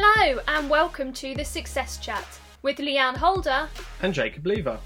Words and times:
Hello, 0.00 0.40
and 0.46 0.70
welcome 0.70 1.12
to 1.14 1.34
the 1.34 1.44
Success 1.44 1.98
Chat 1.98 2.24
with 2.62 2.76
Leanne 2.76 3.16
Holder. 3.16 3.68
and 4.00 4.14
Jacob 4.14 4.46
Lever. 4.46 4.78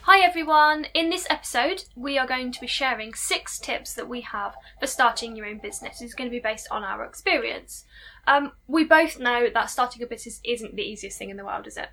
Hi 0.00 0.20
everyone! 0.20 0.86
In 0.94 1.10
this 1.10 1.26
episode, 1.28 1.84
we 1.94 2.16
are 2.16 2.26
going 2.26 2.52
to 2.52 2.60
be 2.60 2.66
sharing 2.66 3.12
six 3.12 3.58
tips 3.58 3.92
that 3.94 4.08
we 4.08 4.22
have 4.22 4.54
for 4.80 4.86
starting 4.86 5.36
your 5.36 5.44
own 5.44 5.58
business. 5.58 6.00
It's 6.00 6.14
going 6.14 6.30
to 6.30 6.34
be 6.34 6.40
based 6.40 6.68
on 6.70 6.84
our 6.84 7.04
experience. 7.04 7.84
Um, 8.26 8.52
we 8.66 8.84
both 8.84 9.18
know 9.18 9.48
that 9.52 9.68
starting 9.68 10.02
a 10.02 10.06
business 10.06 10.40
isn't 10.42 10.74
the 10.74 10.82
easiest 10.82 11.18
thing 11.18 11.28
in 11.28 11.36
the 11.36 11.44
world, 11.44 11.66
is 11.66 11.76
it? 11.76 11.90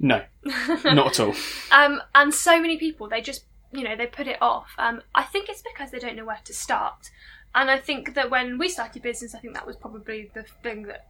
No, 0.00 0.24
not 0.84 1.06
at 1.06 1.20
all. 1.20 1.34
Um, 1.70 2.02
and 2.16 2.34
so 2.34 2.60
many 2.60 2.78
people, 2.78 3.08
they 3.08 3.20
just, 3.20 3.44
you 3.70 3.84
know, 3.84 3.94
they 3.94 4.08
put 4.08 4.26
it 4.26 4.42
off. 4.42 4.72
Um, 4.76 5.02
I 5.14 5.22
think 5.22 5.48
it's 5.48 5.62
because 5.62 5.92
they 5.92 6.00
don't 6.00 6.16
know 6.16 6.24
where 6.24 6.40
to 6.42 6.52
start. 6.52 7.10
And 7.54 7.70
I 7.70 7.78
think 7.78 8.14
that 8.14 8.30
when 8.30 8.58
we 8.58 8.68
started 8.68 9.02
business, 9.02 9.34
I 9.34 9.38
think 9.40 9.54
that 9.54 9.66
was 9.66 9.76
probably 9.76 10.30
the 10.34 10.44
thing 10.62 10.84
that, 10.84 11.06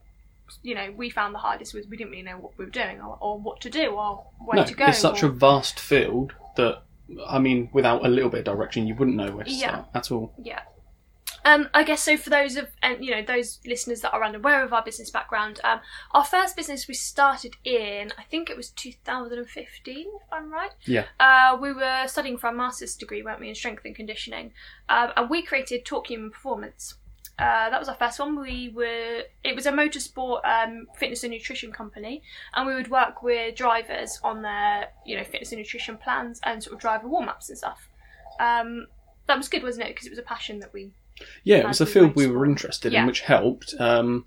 you 0.63 0.75
know, 0.75 0.93
we 0.97 1.11
found 1.11 1.35
the 1.35 1.39
hardest 1.39 1.75
was 1.75 1.87
we 1.87 1.97
didn't 1.97 2.11
really 2.13 2.23
know 2.23 2.39
what 2.39 2.57
we 2.59 2.65
were 2.65 2.71
doing 2.71 3.01
or, 3.01 3.19
or 3.21 3.39
what 3.39 3.61
to 3.63 3.71
do 3.71 3.89
or 3.89 4.25
where 4.39 4.57
No, 4.57 4.65
to 4.65 4.75
go. 4.75 4.87
it's 4.87 4.99
such 4.99 5.23
or- 5.23 5.27
a 5.27 5.31
vast 5.31 5.79
field 5.79 6.33
that, 6.57 6.83
I 7.29 7.39
mean, 7.39 7.69
without 7.73 8.05
a 8.05 8.09
little 8.09 8.31
bit 8.31 8.41
of 8.41 8.45
direction, 8.57 8.87
you 8.87 8.95
wouldn't 8.95 9.17
know 9.17 9.31
where 9.33 9.45
to 9.45 9.51
Yeah. 9.51 9.69
start 9.69 9.87
at 9.95 10.11
all. 10.13 10.33
Yeah. 10.43 10.61
Um, 11.45 11.69
I 11.73 11.85
guess 11.85 12.03
so. 12.03 12.17
For 12.17 12.31
those 12.31 12.57
of 12.57 12.69
and 12.83 13.05
you 13.05 13.11
know 13.11 13.23
those 13.23 13.61
listeners 13.67 14.01
that 14.03 14.13
are 14.13 14.23
unaware 14.23 14.65
of 14.65 14.73
our 14.73 14.83
business 14.83 15.11
background, 15.11 15.61
um, 15.65 15.81
our 16.13 16.25
first 16.25 16.57
business 16.57 16.87
we 16.87 16.95
started 16.95 17.55
in 17.65 18.13
I 18.19 18.25
think 18.25 18.51
it 18.51 18.57
was 18.57 18.71
2015, 18.71 19.99
if 19.99 20.33
I'm 20.33 20.53
right. 20.53 20.73
Yeah. 20.85 21.05
Uh, 21.19 21.57
we 21.61 21.73
were 21.73 22.05
studying 22.07 22.37
for 22.37 22.49
our 22.49 22.53
master's 22.53 22.95
degree, 22.95 23.23
weren't 23.23 23.41
we, 23.41 23.49
in 23.49 23.55
strength 23.55 23.85
and 23.85 23.95
conditioning, 23.95 24.53
um, 24.89 25.11
and 25.17 25.31
we 25.31 25.43
created 25.43 25.85
Talk 25.85 26.09
Human 26.09 26.31
Performance. 26.31 26.95
Uh, 27.39 27.71
that 27.71 27.79
was 27.79 27.89
our 27.89 27.95
first 27.95 28.21
one. 28.21 28.39
We 28.39 28.69
were 28.75 29.23
it 29.43 29.57
was 29.57 29.65
a 29.65 29.73
motorsport 29.73 30.45
um, 30.45 30.87
fitness 30.99 31.25
and 31.25 31.33
nutrition 31.33 31.73
company, 31.73 32.23
and 32.55 32.67
we 32.67 32.75
would 32.75 32.91
work 32.91 33.23
with 33.23 33.55
drivers 33.57 34.21
on 34.23 34.43
their 34.43 34.89
you 35.07 35.17
know 35.17 35.25
fitness 35.25 35.53
and 35.53 35.59
nutrition 35.59 35.97
plans 35.97 36.39
and 36.45 36.63
sort 36.63 36.75
of 36.75 36.81
driver 36.81 37.09
warm 37.09 37.31
ups 37.31 37.49
and 37.49 37.57
stuff. 37.57 37.89
Um, 38.39 38.89
that 39.27 39.39
was 39.39 39.49
good, 39.49 39.63
wasn't 39.63 39.87
it? 39.87 39.95
Because 39.95 40.07
it 40.07 40.11
was 40.11 40.19
a 40.19 40.23
passion 40.23 40.59
that 40.59 40.75
we 40.75 40.91
Yeah, 41.45 41.59
it 41.59 41.69
was 41.69 41.81
a 41.81 41.87
field 41.87 42.15
we 42.17 42.27
were 42.27 42.45
interested 42.45 42.93
Yeah. 42.93 43.01
in, 43.03 43.07
which 43.07 43.21
helped. 43.21 43.75
Um, 43.79 44.25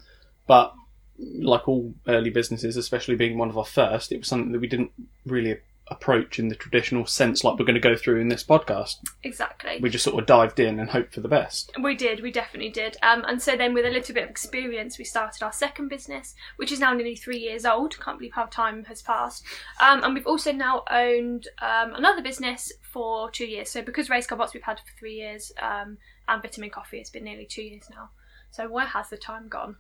but 0.48 0.74
like 1.20 1.68
all 1.68 1.94
early 2.08 2.30
businesses, 2.30 2.76
especially 2.78 3.16
being 3.16 3.38
one 3.38 3.50
of 3.50 3.58
our 3.58 3.66
first, 3.66 4.12
it 4.12 4.18
was 4.18 4.28
something 4.28 4.52
that 4.52 4.60
we 4.62 4.68
didn't 4.68 4.92
really 5.26 5.58
approach 5.88 6.40
in 6.40 6.48
the 6.48 6.56
traditional 6.56 7.06
sense, 7.06 7.44
like 7.44 7.60
we're 7.60 7.66
going 7.66 7.76
to 7.76 7.80
go 7.80 7.96
through 7.96 8.20
in 8.20 8.30
this 8.30 8.44
podcast. 8.44 8.96
exactly. 9.22 9.80
We 9.82 9.90
just 9.90 10.06
sort 10.06 10.18
of 10.18 10.26
dived 10.26 10.60
in 10.60 10.80
and 10.80 10.90
hoped 10.90 11.14
for 11.14 11.20
the 11.20 11.28
best. 11.28 11.72
We 11.82 11.94
did, 11.94 12.22
we 12.24 12.32
definitely 12.32 12.70
did. 12.70 12.96
Um, 13.04 13.24
and 13.28 13.42
so 13.42 13.58
then, 13.58 13.74
with 13.74 13.86
a 13.86 13.90
little 13.90 14.16
bit 14.16 14.24
of 14.24 14.30
experience, 14.30 14.98
we 14.98 15.04
started 15.04 15.44
our 15.44 15.52
second 15.52 15.90
business, 15.90 16.36
which 16.56 16.72
is 16.72 16.80
now 16.80 16.94
nearly 16.94 17.18
three 17.18 17.38
years 17.38 17.66
old. 17.66 18.00
Can't 18.00 18.18
believe 18.18 18.34
how 18.34 18.46
time 18.46 18.86
has 18.86 19.02
passed. 19.02 19.44
Um, 19.82 20.04
and 20.04 20.14
we've 20.14 20.26
also 20.26 20.54
now 20.54 20.84
owned 20.90 21.50
um, 21.62 21.94
another 21.94 22.22
business 22.22 22.72
for 22.82 23.30
two 23.30 23.46
years. 23.46 23.70
So, 23.70 23.82
because 23.82 24.10
Race 24.10 24.26
Car 24.26 24.38
Box 24.38 24.54
we've 24.54 24.64
had 24.64 24.80
for 24.80 24.98
three 24.98 25.16
years, 25.16 25.52
um, 25.62 25.98
and 26.28 26.42
Vitamin 26.42 26.70
Coffee, 26.70 26.98
it's 26.98 27.10
been 27.10 27.24
nearly 27.24 27.46
two 27.46 27.64
years 27.64 27.90
now. 27.90 28.10
So, 28.52 28.70
where 28.70 28.86
has 28.86 29.10
the 29.10 29.18
time 29.18 29.48
gone? 29.48 29.78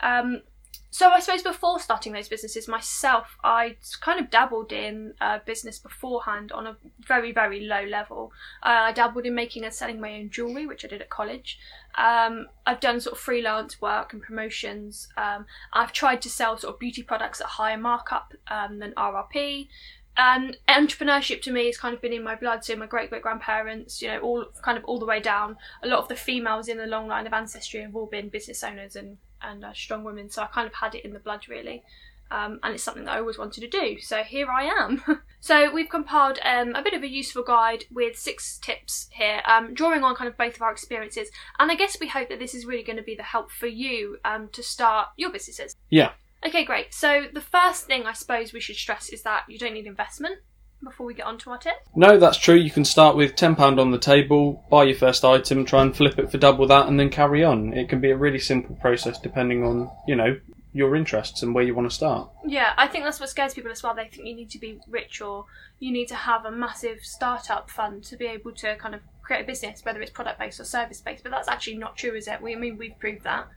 Um, 0.00 0.42
so 0.90 1.10
I 1.10 1.20
suppose 1.20 1.42
before 1.42 1.78
starting 1.78 2.12
those 2.12 2.28
businesses 2.28 2.68
myself, 2.68 3.36
I 3.44 3.76
kind 4.00 4.18
of 4.18 4.30
dabbled 4.30 4.72
in 4.72 5.14
uh, 5.20 5.40
business 5.44 5.78
beforehand 5.78 6.52
on 6.52 6.66
a 6.66 6.76
very, 7.00 7.32
very 7.32 7.60
low 7.66 7.84
level. 7.84 8.32
Uh, 8.62 8.88
I 8.88 8.92
dabbled 8.92 9.26
in 9.26 9.34
making 9.34 9.64
and 9.64 9.74
selling 9.74 10.00
my 10.00 10.14
own 10.14 10.30
jewellery, 10.30 10.66
which 10.66 10.84
I 10.84 10.88
did 10.88 11.02
at 11.02 11.10
college. 11.10 11.58
Um, 11.98 12.46
I've 12.64 12.80
done 12.80 13.00
sort 13.00 13.14
of 13.14 13.20
freelance 13.20 13.80
work 13.80 14.12
and 14.12 14.22
promotions. 14.22 15.08
Um, 15.16 15.46
I've 15.72 15.92
tried 15.92 16.22
to 16.22 16.30
sell 16.30 16.56
sort 16.56 16.74
of 16.74 16.80
beauty 16.80 17.02
products 17.02 17.40
at 17.40 17.46
higher 17.46 17.78
markup 17.78 18.32
um, 18.48 18.78
than 18.78 18.92
RRP. 18.92 19.68
And 20.16 20.56
entrepreneurship 20.68 21.42
to 21.42 21.52
me 21.52 21.66
has 21.66 21.76
kind 21.76 21.94
of 21.94 22.00
been 22.00 22.12
in 22.12 22.22
my 22.22 22.34
blood. 22.34 22.64
So 22.64 22.74
my 22.76 22.86
great 22.86 23.10
great 23.10 23.22
grandparents, 23.22 24.00
you 24.00 24.08
know, 24.08 24.20
all 24.20 24.46
kind 24.62 24.78
of 24.78 24.84
all 24.84 24.98
the 24.98 25.06
way 25.06 25.20
down. 25.20 25.56
A 25.82 25.88
lot 25.88 25.98
of 25.98 26.08
the 26.08 26.16
females 26.16 26.68
in 26.68 26.78
the 26.78 26.86
long 26.86 27.06
line 27.06 27.26
of 27.26 27.32
ancestry 27.32 27.82
have 27.82 27.94
all 27.94 28.06
been 28.06 28.28
business 28.28 28.64
owners 28.64 28.96
and 28.96 29.18
and 29.42 29.64
uh, 29.64 29.72
strong 29.74 30.04
women. 30.04 30.30
So 30.30 30.42
I 30.42 30.46
kind 30.46 30.66
of 30.66 30.74
had 30.74 30.94
it 30.94 31.04
in 31.04 31.12
the 31.12 31.18
blood 31.18 31.48
really. 31.48 31.82
Um, 32.28 32.58
and 32.62 32.74
it's 32.74 32.82
something 32.82 33.04
that 33.04 33.12
I 33.12 33.20
always 33.20 33.38
wanted 33.38 33.60
to 33.60 33.68
do. 33.68 34.00
So 34.00 34.22
here 34.22 34.48
I 34.50 34.64
am. 34.64 35.02
so 35.40 35.72
we've 35.72 35.88
compiled 35.88 36.40
um, 36.44 36.74
a 36.74 36.82
bit 36.82 36.94
of 36.94 37.04
a 37.04 37.08
useful 37.08 37.44
guide 37.44 37.84
with 37.90 38.18
six 38.18 38.58
tips 38.58 39.08
here, 39.12 39.42
um, 39.46 39.74
drawing 39.74 40.02
on 40.02 40.16
kind 40.16 40.26
of 40.26 40.36
both 40.36 40.56
of 40.56 40.62
our 40.62 40.72
experiences. 40.72 41.28
And 41.60 41.70
I 41.70 41.76
guess 41.76 41.96
we 42.00 42.08
hope 42.08 42.28
that 42.30 42.40
this 42.40 42.54
is 42.54 42.66
really 42.66 42.82
going 42.82 42.96
to 42.96 43.02
be 43.02 43.14
the 43.14 43.22
help 43.22 43.52
for 43.52 43.68
you 43.68 44.18
um, 44.24 44.48
to 44.52 44.62
start 44.62 45.08
your 45.16 45.30
businesses. 45.30 45.76
Yeah. 45.88 46.12
Okay, 46.44 46.64
great. 46.64 46.92
So 46.92 47.26
the 47.32 47.40
first 47.40 47.86
thing 47.86 48.04
I 48.04 48.12
suppose 48.12 48.52
we 48.52 48.60
should 48.60 48.76
stress 48.76 49.08
is 49.08 49.22
that 49.22 49.44
you 49.48 49.58
don't 49.58 49.74
need 49.74 49.86
investment 49.86 50.38
before 50.84 51.06
we 51.06 51.14
get 51.14 51.26
on 51.26 51.38
to 51.38 51.50
our 51.50 51.58
tip. 51.58 51.74
No, 51.94 52.18
that's 52.18 52.38
true. 52.38 52.54
You 52.54 52.70
can 52.70 52.84
start 52.84 53.16
with 53.16 53.34
£10 53.34 53.80
on 53.80 53.90
the 53.90 53.98
table, 53.98 54.64
buy 54.70 54.84
your 54.84 54.96
first 54.96 55.24
item, 55.24 55.64
try 55.64 55.82
and 55.82 55.96
flip 55.96 56.18
it 56.18 56.30
for 56.30 56.38
double 56.38 56.66
that, 56.66 56.86
and 56.86 57.00
then 57.00 57.10
carry 57.10 57.42
on. 57.42 57.72
It 57.72 57.88
can 57.88 58.00
be 58.00 58.10
a 58.10 58.16
really 58.16 58.38
simple 58.38 58.76
process 58.76 59.18
depending 59.18 59.64
on, 59.64 59.90
you 60.06 60.14
know, 60.14 60.38
your 60.72 60.94
interests 60.94 61.42
and 61.42 61.54
where 61.54 61.64
you 61.64 61.74
want 61.74 61.88
to 61.88 61.94
start. 61.94 62.30
Yeah, 62.46 62.74
I 62.76 62.86
think 62.86 63.04
that's 63.04 63.18
what 63.18 63.30
scares 63.30 63.54
people 63.54 63.72
as 63.72 63.82
well. 63.82 63.94
They 63.94 64.08
think 64.08 64.28
you 64.28 64.36
need 64.36 64.50
to 64.50 64.58
be 64.58 64.78
rich 64.88 65.22
or 65.22 65.46
you 65.78 65.90
need 65.90 66.06
to 66.08 66.14
have 66.14 66.44
a 66.44 66.50
massive 66.50 66.98
startup 67.02 67.70
fund 67.70 68.04
to 68.04 68.16
be 68.16 68.26
able 68.26 68.52
to 68.52 68.76
kind 68.76 68.94
of 68.94 69.00
create 69.22 69.42
a 69.42 69.46
business, 69.46 69.82
whether 69.84 70.02
it's 70.02 70.10
product 70.10 70.38
based 70.38 70.60
or 70.60 70.64
service 70.64 71.00
based. 71.00 71.22
But 71.22 71.32
that's 71.32 71.48
actually 71.48 71.78
not 71.78 71.96
true, 71.96 72.14
is 72.14 72.28
it? 72.28 72.42
We 72.42 72.54
I 72.54 72.58
mean 72.58 72.76
we've 72.76 72.98
proved 72.98 73.24
that. 73.24 73.48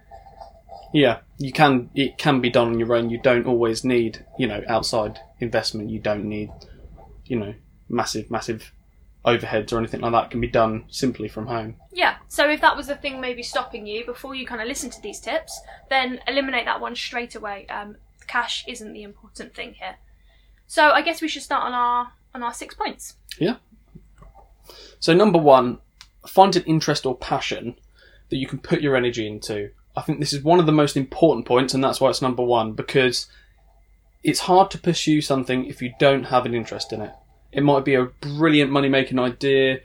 Yeah, 0.93 1.19
you 1.37 1.51
can. 1.51 1.89
It 1.93 2.17
can 2.17 2.41
be 2.41 2.49
done 2.49 2.69
on 2.69 2.79
your 2.79 2.93
own. 2.93 3.09
You 3.09 3.19
don't 3.21 3.45
always 3.45 3.83
need, 3.83 4.25
you 4.37 4.47
know, 4.47 4.63
outside 4.67 5.19
investment. 5.39 5.89
You 5.89 5.99
don't 5.99 6.25
need, 6.25 6.49
you 7.25 7.37
know, 7.37 7.53
massive, 7.87 8.31
massive 8.31 8.71
overheads 9.25 9.71
or 9.73 9.77
anything 9.77 10.01
like 10.01 10.11
that. 10.13 10.25
It 10.25 10.31
can 10.31 10.41
be 10.41 10.47
done 10.47 10.85
simply 10.89 11.27
from 11.27 11.47
home. 11.47 11.75
Yeah. 11.91 12.17
So 12.27 12.49
if 12.49 12.61
that 12.61 12.75
was 12.75 12.87
the 12.87 12.95
thing 12.95 13.19
maybe 13.21 13.43
stopping 13.43 13.85
you 13.85 14.05
before 14.05 14.33
you 14.33 14.47
kind 14.47 14.61
of 14.61 14.67
listen 14.67 14.89
to 14.89 15.01
these 15.01 15.19
tips, 15.19 15.59
then 15.89 16.19
eliminate 16.27 16.65
that 16.65 16.81
one 16.81 16.95
straight 16.95 17.35
away. 17.35 17.67
Um, 17.67 17.97
cash 18.27 18.63
isn't 18.67 18.93
the 18.93 19.03
important 19.03 19.53
thing 19.53 19.73
here. 19.73 19.95
So 20.67 20.89
I 20.91 21.01
guess 21.01 21.21
we 21.21 21.27
should 21.27 21.41
start 21.41 21.65
on 21.65 21.73
our 21.73 22.13
on 22.33 22.43
our 22.43 22.53
six 22.53 22.75
points. 22.75 23.15
Yeah. 23.37 23.57
So 24.99 25.13
number 25.13 25.39
one, 25.39 25.79
find 26.27 26.55
an 26.55 26.63
interest 26.63 27.05
or 27.05 27.17
passion 27.17 27.75
that 28.29 28.37
you 28.37 28.47
can 28.47 28.59
put 28.59 28.81
your 28.81 28.95
energy 28.95 29.27
into. 29.27 29.71
I 29.99 30.01
think 30.01 30.19
this 30.19 30.31
is 30.31 30.43
one 30.43 30.59
of 30.59 30.65
the 30.65 30.71
most 30.71 30.95
important 30.95 31.45
points, 31.45 31.73
and 31.73 31.83
that's 31.83 31.99
why 31.99 32.09
it's 32.09 32.21
number 32.21 32.41
one 32.41 32.71
because 32.71 33.27
it's 34.23 34.39
hard 34.39 34.71
to 34.71 34.77
pursue 34.77 35.19
something 35.19 35.65
if 35.65 35.81
you 35.81 35.93
don't 35.99 36.23
have 36.23 36.45
an 36.45 36.53
interest 36.53 36.93
in 36.93 37.01
it. 37.01 37.11
It 37.51 37.63
might 37.63 37.83
be 37.83 37.95
a 37.95 38.05
brilliant 38.05 38.71
money 38.71 38.87
making 38.87 39.19
idea, 39.19 39.79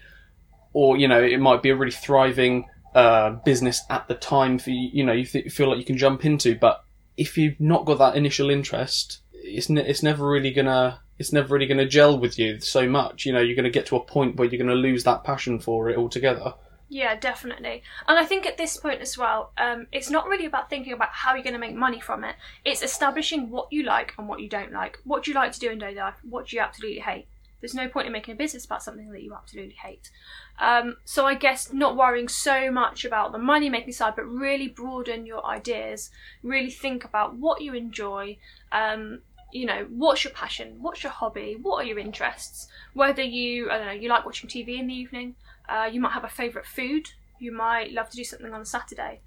or 0.73 0.97
you 0.97 1.09
know, 1.09 1.21
it 1.21 1.41
might 1.41 1.63
be 1.63 1.71
a 1.71 1.77
really 1.77 1.91
thriving 1.91 2.67
uh, 2.95 3.31
business 3.45 3.83
at 3.91 4.07
the 4.07 4.15
time 4.15 4.59
for 4.61 4.71
you. 4.71 4.89
You 4.93 5.05
know, 5.05 5.13
you 5.13 5.25
th- 5.25 5.53
feel 5.53 5.69
like 5.69 5.79
you 5.79 5.85
can 5.85 5.99
jump 5.99 6.25
into, 6.25 6.55
but 6.55 6.85
if 7.17 7.37
you've 7.37 7.59
not 7.59 7.85
got 7.85 7.99
that 7.99 8.17
initial 8.17 8.51
interest, 8.51 9.21
it's 9.33 9.69
ne- 9.69 9.85
it's 9.87 10.03
never 10.03 10.29
really 10.29 10.53
gonna 10.53 11.01
it's 11.19 11.33
never 11.33 11.55
really 11.55 11.67
gonna 11.67 11.89
gel 11.89 12.17
with 12.17 12.39
you 12.39 12.61
so 12.61 12.89
much. 12.89 13.27
You 13.27 13.33
know, 13.33 13.41
you're 13.41 13.57
gonna 13.57 13.69
get 13.71 13.87
to 13.87 13.97
a 13.97 14.05
point 14.05 14.37
where 14.37 14.47
you're 14.47 14.65
gonna 14.65 14.77
lose 14.77 15.03
that 15.05 15.25
passion 15.25 15.59
for 15.59 15.91
it 15.91 15.99
altogether. 15.99 16.55
Yeah, 16.95 17.17
definitely. 17.17 17.83
And 18.07 18.21
I 18.21 18.25
think 18.25 18.47
at 18.47 18.57
this 18.57 18.77
point 18.77 19.01
as 19.01 19.19
well, 19.19 19.51
um, 19.59 19.89
it's 19.91 20.11
not 20.11 20.29
really 20.29 20.47
about 20.47 20.71
thinking 20.71 20.93
about 20.93 21.09
how 21.11 21.35
you're 21.35 21.43
going 21.43 21.55
to 21.55 21.59
make 21.59 21.75
money 21.75 21.99
from 21.99 22.23
it. 22.23 22.37
It's 22.65 22.85
establishing 22.85 23.51
what 23.51 23.67
you 23.73 23.83
like 23.83 24.15
and 24.17 24.29
what 24.29 24.39
you 24.39 24.49
don't 24.49 24.71
like. 24.71 25.01
What 25.03 25.25
do 25.25 25.33
you 25.33 25.35
like 25.35 25.51
to 25.51 25.59
do 25.59 25.71
in 25.73 25.81
daily 25.81 25.97
life? 25.97 26.15
What 26.23 26.47
do 26.47 26.55
you 26.55 26.63
absolutely 26.63 27.01
hate? 27.01 27.27
There's 27.61 27.75
no 27.75 27.89
point 27.89 28.07
in 28.07 28.13
making 28.13 28.35
a 28.35 28.37
business 28.37 28.65
about 28.65 28.85
something 28.85 29.11
that 29.11 29.25
you 29.25 29.35
absolutely 29.35 29.75
hate. 29.75 30.13
Um, 30.61 30.99
so 31.05 31.27
I 31.27 31.35
guess 31.35 31.73
not 31.73 31.97
worrying 31.97 32.29
so 32.29 32.71
much 32.71 33.05
about 33.05 33.33
the 33.33 33.39
money 33.39 33.69
making 33.69 33.95
side, 33.95 34.15
but 34.15 34.27
really 34.27 34.69
broaden 34.69 35.27
your 35.27 35.45
ideas. 35.45 36.11
Really 36.45 36.71
think 36.71 37.05
about 37.05 37.35
what 37.35 37.61
you 37.61 37.75
enjoy. 37.75 38.39
Um, 38.71 39.23
you 39.51 39.67
know, 39.67 39.89
what's 39.91 40.23
your 40.23 40.33
passion? 40.33 40.77
What's 40.81 41.03
your 41.03 41.11
hobby? 41.13 41.57
What 41.61 41.79
are 41.79 41.89
your 41.89 41.99
interests? 41.99 42.69
Whether 42.93 43.23
you, 43.23 43.69
I 43.69 43.79
don't 43.79 43.87
know, 43.87 43.93
you 43.93 44.09
like 44.09 44.25
watching 44.25 44.49
TV 44.49 44.79
in 44.79 44.87
the 44.87 44.95
evening, 44.95 45.35
uh, 45.69 45.89
you 45.91 46.01
might 46.01 46.13
have 46.13 46.25
a 46.25 46.29
favourite 46.29 46.67
food. 46.67 47.11
You 47.39 47.53
might 47.53 47.93
love 47.93 48.11
to 48.11 48.17
do 48.17 48.25
something 48.25 48.53
on 48.53 48.61
a 48.61 48.67
Saturday. 48.67 49.21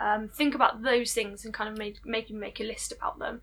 Um, 0.00 0.28
think 0.28 0.54
about 0.54 0.82
those 0.82 1.12
things 1.12 1.44
and 1.44 1.54
kind 1.54 1.70
of 1.70 1.78
make, 1.78 2.04
make 2.04 2.30
make 2.30 2.60
a 2.60 2.64
list 2.64 2.92
about 2.92 3.18
them. 3.18 3.40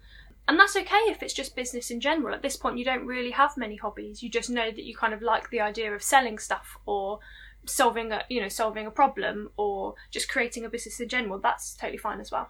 And 0.47 0.59
that's 0.59 0.75
okay 0.75 0.97
if 1.07 1.21
it's 1.21 1.33
just 1.33 1.55
business 1.55 1.91
in 1.91 2.01
general. 2.01 2.33
At 2.33 2.41
this 2.41 2.57
point, 2.57 2.79
you 2.79 2.83
don't 2.83 3.05
really 3.05 3.31
have 3.31 3.55
many 3.55 3.75
hobbies. 3.75 4.23
You 4.23 4.29
just 4.29 4.49
know 4.49 4.71
that 4.71 4.83
you 4.83 4.95
kind 4.95 5.13
of 5.13 5.21
like 5.21 5.49
the 5.51 5.61
idea 5.61 5.93
of 5.93 6.01
selling 6.01 6.39
stuff 6.39 6.77
or 6.85 7.19
solving 7.65 8.11
a 8.11 8.23
you 8.29 8.41
know 8.41 8.47
solving 8.47 8.87
a 8.87 8.91
problem 8.91 9.51
or 9.57 9.93
just 10.09 10.27
creating 10.27 10.65
a 10.65 10.69
business 10.69 10.99
in 10.99 11.07
general. 11.07 11.39
That's 11.39 11.75
totally 11.75 11.99
fine 11.99 12.19
as 12.19 12.31
well. 12.31 12.49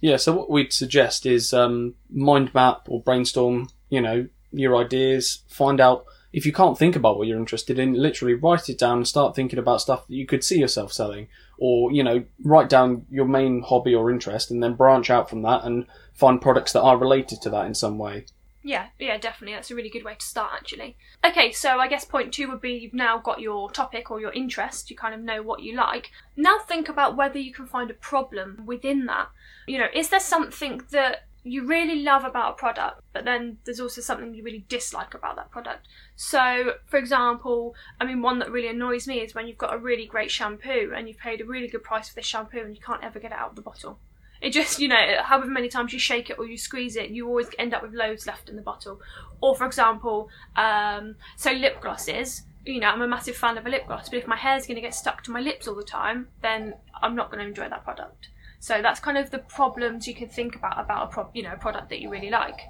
Yeah, 0.00 0.16
so 0.16 0.32
what 0.32 0.50
we'd 0.50 0.72
suggest 0.72 1.26
is 1.26 1.54
um, 1.54 1.94
mind 2.10 2.52
map 2.54 2.88
or 2.88 3.00
brainstorm, 3.00 3.68
you 3.88 4.00
know, 4.00 4.28
your 4.50 4.76
ideas, 4.76 5.44
find 5.46 5.80
out 5.80 6.06
if 6.32 6.46
you 6.46 6.52
can't 6.52 6.78
think 6.78 6.96
about 6.96 7.18
what 7.18 7.26
you're 7.26 7.38
interested 7.38 7.78
in, 7.78 7.94
literally 7.94 8.34
write 8.34 8.68
it 8.68 8.78
down 8.78 8.98
and 8.98 9.08
start 9.08 9.34
thinking 9.34 9.58
about 9.58 9.80
stuff 9.80 10.06
that 10.06 10.14
you 10.14 10.26
could 10.26 10.44
see 10.44 10.58
yourself 10.58 10.92
selling. 10.92 11.28
Or, 11.58 11.92
you 11.92 12.02
know, 12.02 12.24
write 12.42 12.68
down 12.68 13.06
your 13.10 13.26
main 13.26 13.62
hobby 13.62 13.94
or 13.94 14.10
interest 14.10 14.50
and 14.50 14.62
then 14.62 14.74
branch 14.74 15.10
out 15.10 15.28
from 15.28 15.42
that 15.42 15.64
and 15.64 15.86
find 16.14 16.40
products 16.40 16.72
that 16.72 16.82
are 16.82 16.96
related 16.96 17.42
to 17.42 17.50
that 17.50 17.66
in 17.66 17.74
some 17.74 17.98
way. 17.98 18.26
Yeah, 18.62 18.88
yeah, 18.98 19.16
definitely. 19.16 19.54
That's 19.54 19.70
a 19.70 19.74
really 19.74 19.88
good 19.88 20.04
way 20.04 20.14
to 20.14 20.24
start, 20.24 20.52
actually. 20.54 20.96
Okay, 21.24 21.50
so 21.50 21.78
I 21.78 21.88
guess 21.88 22.04
point 22.04 22.32
two 22.32 22.48
would 22.50 22.60
be 22.60 22.72
you've 22.72 22.94
now 22.94 23.18
got 23.18 23.40
your 23.40 23.70
topic 23.70 24.10
or 24.10 24.20
your 24.20 24.32
interest, 24.32 24.90
you 24.90 24.96
kind 24.96 25.14
of 25.14 25.20
know 25.20 25.42
what 25.42 25.62
you 25.62 25.74
like. 25.74 26.10
Now 26.36 26.58
think 26.58 26.88
about 26.88 27.16
whether 27.16 27.38
you 27.38 27.52
can 27.54 27.66
find 27.66 27.90
a 27.90 27.94
problem 27.94 28.62
within 28.66 29.06
that. 29.06 29.28
You 29.66 29.78
know, 29.78 29.88
is 29.94 30.10
there 30.10 30.20
something 30.20 30.82
that 30.90 31.26
you 31.42 31.66
really 31.66 32.02
love 32.02 32.24
about 32.24 32.52
a 32.52 32.54
product, 32.54 33.00
but 33.12 33.24
then 33.24 33.58
there's 33.64 33.80
also 33.80 34.00
something 34.00 34.34
you 34.34 34.42
really 34.42 34.64
dislike 34.68 35.14
about 35.14 35.36
that 35.36 35.50
product. 35.50 35.86
So, 36.14 36.74
for 36.86 36.98
example, 36.98 37.74
I 37.98 38.04
mean, 38.04 38.20
one 38.20 38.38
that 38.40 38.50
really 38.50 38.68
annoys 38.68 39.08
me 39.08 39.20
is 39.20 39.34
when 39.34 39.46
you've 39.46 39.58
got 39.58 39.72
a 39.72 39.78
really 39.78 40.06
great 40.06 40.30
shampoo 40.30 40.92
and 40.94 41.08
you've 41.08 41.18
paid 41.18 41.40
a 41.40 41.46
really 41.46 41.68
good 41.68 41.82
price 41.82 42.08
for 42.10 42.14
this 42.14 42.26
shampoo 42.26 42.60
and 42.60 42.74
you 42.74 42.82
can't 42.82 43.02
ever 43.02 43.18
get 43.18 43.32
it 43.32 43.38
out 43.38 43.50
of 43.50 43.56
the 43.56 43.62
bottle. 43.62 43.98
It 44.42 44.50
just, 44.50 44.80
you 44.80 44.88
know, 44.88 45.16
however 45.22 45.50
many 45.50 45.68
times 45.68 45.92
you 45.92 45.98
shake 45.98 46.30
it 46.30 46.38
or 46.38 46.46
you 46.46 46.56
squeeze 46.56 46.96
it, 46.96 47.10
you 47.10 47.26
always 47.26 47.48
end 47.58 47.74
up 47.74 47.82
with 47.82 47.92
loads 47.92 48.26
left 48.26 48.48
in 48.48 48.56
the 48.56 48.62
bottle. 48.62 49.00
Or, 49.40 49.54
for 49.54 49.66
example, 49.66 50.28
um, 50.56 51.16
so 51.36 51.52
lip 51.52 51.80
glosses. 51.80 52.42
You 52.66 52.80
know, 52.80 52.88
I'm 52.88 53.00
a 53.00 53.08
massive 53.08 53.36
fan 53.36 53.56
of 53.56 53.66
a 53.66 53.70
lip 53.70 53.86
gloss, 53.86 54.10
but 54.10 54.18
if 54.18 54.26
my 54.26 54.36
hair's 54.36 54.66
going 54.66 54.76
to 54.76 54.82
get 54.82 54.94
stuck 54.94 55.22
to 55.24 55.30
my 55.30 55.40
lips 55.40 55.66
all 55.66 55.74
the 55.74 55.82
time, 55.82 56.28
then 56.42 56.74
I'm 57.02 57.14
not 57.16 57.30
going 57.30 57.42
to 57.42 57.48
enjoy 57.48 57.68
that 57.68 57.84
product. 57.84 58.28
So 58.60 58.82
that's 58.82 59.00
kind 59.00 59.16
of 59.16 59.30
the 59.30 59.38
problems 59.38 60.06
you 60.06 60.14
can 60.14 60.28
think 60.28 60.54
about 60.54 60.78
about 60.78 61.04
a 61.04 61.06
pro- 61.08 61.30
you 61.34 61.42
know 61.42 61.52
a 61.52 61.56
product 61.56 61.88
that 61.88 62.00
you 62.00 62.10
really 62.10 62.30
like. 62.30 62.60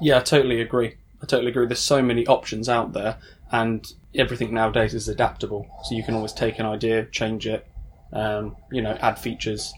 Yeah, 0.00 0.18
I 0.18 0.20
totally 0.20 0.60
agree. 0.60 0.96
I 1.22 1.26
totally 1.26 1.50
agree. 1.50 1.66
There's 1.66 1.78
so 1.78 2.02
many 2.02 2.26
options 2.26 2.68
out 2.68 2.92
there, 2.92 3.18
and 3.52 3.86
everything 4.14 4.52
nowadays 4.52 4.94
is 4.94 5.08
adaptable. 5.08 5.66
So 5.84 5.94
you 5.94 6.02
can 6.02 6.14
always 6.14 6.32
take 6.32 6.58
an 6.58 6.66
idea, 6.66 7.06
change 7.06 7.46
it, 7.46 7.66
um, 8.12 8.56
you 8.72 8.82
know, 8.82 8.98
add 9.00 9.18
features, 9.18 9.72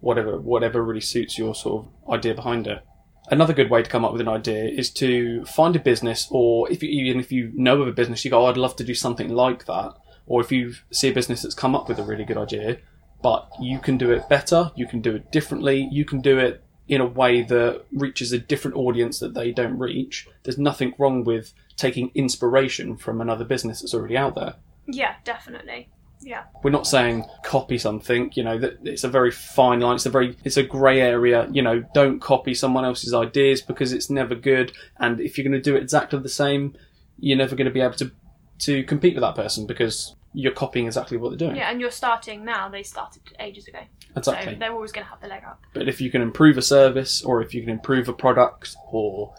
whatever 0.00 0.40
whatever 0.40 0.82
really 0.82 1.00
suits 1.00 1.38
your 1.38 1.54
sort 1.54 1.86
of 1.86 2.12
idea 2.12 2.34
behind 2.34 2.66
it. 2.66 2.84
Another 3.30 3.52
good 3.52 3.70
way 3.70 3.82
to 3.82 3.90
come 3.90 4.04
up 4.04 4.12
with 4.12 4.20
an 4.20 4.28
idea 4.28 4.64
is 4.64 4.90
to 4.90 5.44
find 5.46 5.76
a 5.76 5.80
business, 5.80 6.26
or 6.30 6.70
if 6.70 6.82
you, 6.82 6.88
even 6.88 7.20
if 7.20 7.30
you 7.30 7.52
know 7.54 7.80
of 7.80 7.88
a 7.88 7.92
business, 7.92 8.24
you 8.24 8.30
go, 8.32 8.42
oh, 8.42 8.46
"I'd 8.46 8.56
love 8.56 8.74
to 8.76 8.84
do 8.84 8.94
something 8.94 9.28
like 9.28 9.66
that." 9.66 9.94
Or 10.26 10.40
if 10.40 10.50
you 10.50 10.74
see 10.90 11.08
a 11.08 11.14
business 11.14 11.42
that's 11.42 11.54
come 11.54 11.76
up 11.76 11.88
with 11.88 12.00
a 12.00 12.02
really 12.02 12.24
good 12.24 12.36
idea, 12.36 12.78
but 13.26 13.50
you 13.58 13.80
can 13.80 13.98
do 13.98 14.12
it 14.12 14.28
better, 14.28 14.70
you 14.76 14.86
can 14.86 15.00
do 15.00 15.16
it 15.16 15.32
differently, 15.32 15.88
you 15.90 16.04
can 16.04 16.20
do 16.20 16.38
it 16.38 16.62
in 16.86 17.00
a 17.00 17.04
way 17.04 17.42
that 17.42 17.82
reaches 17.90 18.30
a 18.30 18.38
different 18.38 18.76
audience 18.76 19.18
that 19.18 19.34
they 19.34 19.50
don't 19.50 19.76
reach. 19.80 20.28
There's 20.44 20.58
nothing 20.58 20.94
wrong 20.96 21.24
with 21.24 21.52
taking 21.76 22.12
inspiration 22.14 22.96
from 22.96 23.20
another 23.20 23.44
business 23.44 23.80
that's 23.80 23.94
already 23.94 24.16
out 24.16 24.36
there. 24.36 24.54
Yeah, 24.86 25.16
definitely. 25.24 25.88
Yeah. 26.20 26.44
We're 26.62 26.70
not 26.70 26.86
saying 26.86 27.24
copy 27.44 27.78
something, 27.78 28.30
you 28.36 28.44
know, 28.44 28.58
that 28.58 28.78
it's 28.84 29.02
a 29.02 29.08
very 29.08 29.32
fine 29.32 29.80
line, 29.80 29.96
it's 29.96 30.06
a 30.06 30.10
very 30.10 30.36
it's 30.44 30.56
a 30.56 30.62
grey 30.62 31.00
area, 31.00 31.48
you 31.50 31.62
know, 31.62 31.82
don't 31.94 32.20
copy 32.20 32.54
someone 32.54 32.84
else's 32.84 33.12
ideas 33.12 33.60
because 33.60 33.92
it's 33.92 34.08
never 34.08 34.36
good 34.36 34.70
and 35.00 35.20
if 35.20 35.36
you're 35.36 35.44
gonna 35.44 35.60
do 35.60 35.74
it 35.74 35.82
exactly 35.82 36.20
the 36.20 36.28
same, 36.28 36.76
you're 37.18 37.36
never 37.36 37.56
gonna 37.56 37.72
be 37.72 37.80
able 37.80 37.94
to 37.94 38.12
to 38.60 38.84
compete 38.84 39.16
with 39.16 39.22
that 39.22 39.34
person 39.34 39.66
because 39.66 40.14
you're 40.36 40.52
copying 40.52 40.84
exactly 40.84 41.16
what 41.16 41.30
they're 41.30 41.48
doing. 41.48 41.56
Yeah, 41.56 41.70
and 41.70 41.80
you're 41.80 41.90
starting 41.90 42.44
now. 42.44 42.68
They 42.68 42.82
started 42.82 43.22
ages 43.40 43.68
ago. 43.68 43.78
Exactly. 44.14 44.52
So 44.52 44.58
they're 44.58 44.72
always 44.72 44.92
going 44.92 45.06
to 45.06 45.10
have 45.10 45.20
the 45.22 45.28
leg 45.28 45.42
up. 45.44 45.62
But 45.72 45.88
if 45.88 45.98
you 45.98 46.10
can 46.10 46.20
improve 46.20 46.58
a 46.58 46.62
service, 46.62 47.22
or 47.22 47.40
if 47.40 47.54
you 47.54 47.62
can 47.62 47.70
improve 47.70 48.06
a 48.08 48.12
product, 48.12 48.76
or 48.92 49.34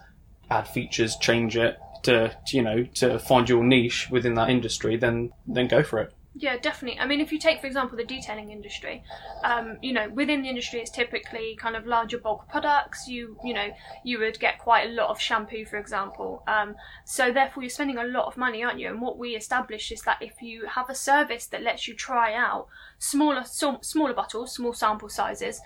add 0.50 0.68
features, 0.68 1.16
change 1.18 1.56
it 1.56 1.78
to 2.04 2.36
you 2.52 2.64
know 2.64 2.84
to 2.96 3.20
find 3.20 3.48
your 3.48 3.64
niche 3.64 4.10
within 4.10 4.34
that 4.36 4.50
industry, 4.50 4.98
then 4.98 5.32
then 5.46 5.68
go 5.68 5.84
for 5.84 6.00
it. 6.00 6.14
Yeah, 6.40 6.58
definitely. 6.58 7.00
I 7.00 7.08
mean, 7.08 7.20
if 7.20 7.32
you 7.32 7.40
take, 7.40 7.62
for 7.62 7.66
example, 7.66 7.98
the 7.98 8.04
detailing 8.04 8.52
industry, 8.52 9.04
um, 9.44 9.78
you 9.82 9.92
know, 9.92 10.08
within 10.10 10.44
the 10.44 10.50
industry, 10.50 10.80
it's 10.80 10.92
typically 10.92 11.56
kind 11.60 11.76
of 11.76 11.88
larger 11.88 12.20
bulk 12.20 12.48
products. 12.48 13.08
You, 13.08 13.38
you 13.44 13.56
know, 13.56 13.70
you 14.04 14.20
would 14.20 14.40
get 14.40 14.60
quite 14.60 14.88
a 14.88 14.92
lot 14.94 15.10
of 15.10 15.20
shampoo, 15.20 15.66
for 15.66 15.78
example. 15.78 16.44
Um, 16.48 16.76
so 17.06 17.32
therefore, 17.34 17.64
you're 17.64 17.72
spending 17.72 17.98
a 17.98 18.04
lot 18.04 18.28
of 18.28 18.38
money, 18.38 18.64
aren't 18.64 18.80
you? 18.80 18.88
And 18.88 19.02
what 19.02 19.18
we 19.18 19.30
established 19.36 19.92
is 19.92 20.02
that 20.02 20.22
if 20.22 20.40
you 20.40 20.68
have 20.68 20.92
a 20.92 20.96
service 20.96 21.48
that 21.48 21.64
lets 21.64 21.88
you 21.88 21.96
try 21.96 22.36
out 22.36 22.68
smaller, 23.00 23.44
smaller 23.44 24.14
bottles, 24.14 24.54
small 24.54 24.74
sample 24.74 25.10
sizes 25.10 25.60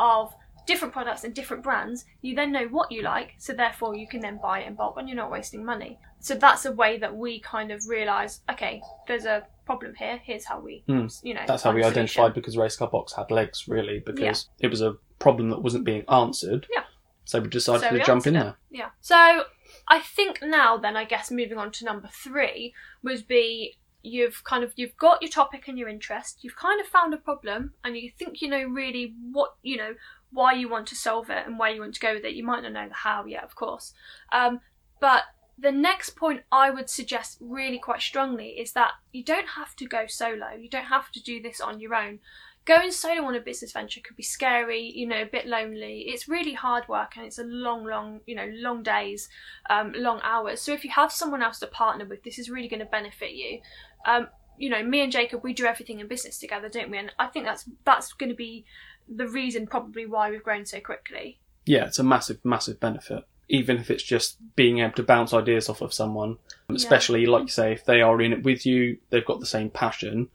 of 0.00 0.34
different 0.66 0.92
products 0.92 1.22
and 1.22 1.34
different 1.34 1.62
brands, 1.62 2.04
you 2.20 2.34
then 2.34 2.50
know 2.50 2.66
what 2.66 2.90
you 2.90 3.02
like, 3.02 3.34
so 3.38 3.52
therefore 3.52 3.94
you 3.94 4.08
can 4.08 4.20
then 4.20 4.40
buy 4.42 4.58
it 4.58 4.66
in 4.66 4.74
bulk 4.74 4.96
and 4.98 5.08
you're 5.08 5.14
not 5.14 5.30
wasting 5.30 5.64
money. 5.64 6.00
So 6.26 6.34
that's 6.34 6.64
a 6.64 6.72
way 6.72 6.98
that 6.98 7.16
we 7.16 7.38
kind 7.38 7.70
of 7.70 7.86
realise, 7.86 8.40
okay, 8.50 8.82
there's 9.06 9.26
a 9.26 9.46
problem 9.64 9.94
here, 9.94 10.20
here's 10.24 10.44
how 10.44 10.58
we, 10.58 10.82
Mm. 10.88 11.08
you 11.22 11.34
know. 11.34 11.44
That's 11.46 11.62
how 11.62 11.70
we 11.72 11.84
identified 11.84 12.34
because 12.34 12.56
Race 12.56 12.74
Car 12.76 12.88
Box 12.88 13.12
had 13.12 13.30
legs, 13.30 13.68
really, 13.68 14.00
because 14.00 14.48
it 14.58 14.66
was 14.68 14.82
a 14.82 14.94
problem 15.20 15.50
that 15.50 15.62
wasn't 15.62 15.84
being 15.84 16.04
answered. 16.08 16.66
Yeah. 16.74 16.82
So 17.24 17.38
we 17.40 17.48
decided 17.48 17.82
So 17.82 17.88
to 17.90 17.94
we 17.94 18.00
jump 18.02 18.26
in 18.26 18.34
it. 18.34 18.40
there. 18.40 18.56
Yeah. 18.70 18.90
So 19.00 19.44
I 19.86 20.00
think 20.00 20.40
now 20.42 20.76
then 20.76 20.96
I 20.96 21.04
guess 21.04 21.30
moving 21.30 21.58
on 21.58 21.70
to 21.72 21.84
number 21.84 22.08
three 22.12 22.74
would 23.04 23.28
be 23.28 23.76
you've 24.02 24.42
kind 24.42 24.62
of 24.64 24.72
you've 24.76 24.96
got 24.96 25.22
your 25.22 25.30
topic 25.30 25.68
and 25.68 25.78
your 25.78 25.88
interest, 25.88 26.42
you've 26.42 26.56
kind 26.56 26.80
of 26.80 26.88
found 26.88 27.14
a 27.14 27.18
problem 27.18 27.72
and 27.84 27.96
you 27.96 28.10
think 28.18 28.40
you 28.42 28.48
know 28.48 28.64
really 28.64 29.14
what 29.32 29.54
you 29.62 29.76
know 29.76 29.94
why 30.32 30.52
you 30.52 30.68
want 30.68 30.86
to 30.88 30.96
solve 30.96 31.30
it 31.30 31.46
and 31.46 31.56
where 31.58 31.70
you 31.70 31.80
want 31.80 31.94
to 31.94 32.00
go 32.00 32.14
with 32.14 32.24
it. 32.24 32.34
You 32.34 32.44
might 32.44 32.62
not 32.64 32.72
know 32.72 32.88
the 32.88 32.94
how 32.94 33.24
yet, 33.26 33.44
of 33.44 33.54
course. 33.54 33.92
Um, 34.32 34.60
but 35.00 35.22
the 35.58 35.72
next 35.72 36.10
point 36.10 36.42
I 36.52 36.70
would 36.70 36.90
suggest 36.90 37.38
really 37.40 37.78
quite 37.78 38.02
strongly 38.02 38.50
is 38.58 38.72
that 38.72 38.92
you 39.12 39.24
don't 39.24 39.48
have 39.48 39.74
to 39.76 39.86
go 39.86 40.06
solo. 40.06 40.52
You 40.58 40.68
don't 40.68 40.84
have 40.84 41.10
to 41.12 41.22
do 41.22 41.40
this 41.40 41.60
on 41.60 41.80
your 41.80 41.94
own. 41.94 42.18
Going 42.66 42.90
solo 42.90 43.24
on 43.24 43.36
a 43.36 43.40
business 43.40 43.72
venture 43.72 44.00
could 44.00 44.16
be 44.16 44.22
scary, 44.22 44.92
you 44.94 45.06
know, 45.06 45.22
a 45.22 45.26
bit 45.26 45.46
lonely. 45.46 46.06
It's 46.08 46.28
really 46.28 46.52
hard 46.52 46.86
work 46.88 47.16
and 47.16 47.24
it's 47.24 47.38
a 47.38 47.44
long, 47.44 47.86
long, 47.86 48.20
you 48.26 48.34
know, 48.34 48.50
long 48.52 48.82
days, 48.82 49.28
um, 49.70 49.92
long 49.96 50.20
hours. 50.22 50.60
So 50.60 50.72
if 50.72 50.84
you 50.84 50.90
have 50.90 51.12
someone 51.12 51.42
else 51.42 51.60
to 51.60 51.68
partner 51.68 52.04
with, 52.04 52.24
this 52.24 52.38
is 52.38 52.50
really 52.50 52.68
going 52.68 52.80
to 52.80 52.86
benefit 52.86 53.32
you. 53.32 53.60
Um, 54.04 54.28
you 54.58 54.68
know, 54.68 54.82
me 54.82 55.00
and 55.02 55.12
Jacob, 55.12 55.42
we 55.44 55.54
do 55.54 55.64
everything 55.64 56.00
in 56.00 56.08
business 56.08 56.38
together, 56.38 56.68
don't 56.68 56.90
we? 56.90 56.98
And 56.98 57.12
I 57.18 57.28
think 57.28 57.44
that's 57.44 57.68
that's 57.84 58.12
going 58.12 58.30
to 58.30 58.36
be 58.36 58.64
the 59.08 59.28
reason 59.28 59.66
probably 59.66 60.06
why 60.06 60.30
we've 60.30 60.42
grown 60.42 60.66
so 60.66 60.80
quickly. 60.80 61.40
Yeah, 61.64 61.86
it's 61.86 61.98
a 61.98 62.04
massive, 62.04 62.44
massive 62.44 62.80
benefit. 62.80 63.24
Even 63.48 63.76
if 63.78 63.90
it's 63.90 64.02
just 64.02 64.38
being 64.56 64.78
able 64.80 64.92
to 64.94 65.02
bounce 65.02 65.32
ideas 65.32 65.68
off 65.68 65.80
of 65.80 65.92
someone, 65.94 66.38
especially 66.68 67.26
like 67.26 67.42
you 67.42 67.48
say, 67.48 67.72
if 67.72 67.84
they 67.84 68.00
are 68.02 68.20
in 68.20 68.32
it 68.32 68.42
with 68.42 68.66
you, 68.66 68.98
they've 69.10 69.24
got 69.24 69.38
the 69.40 69.46
same 69.46 69.70
passion. 69.70 70.28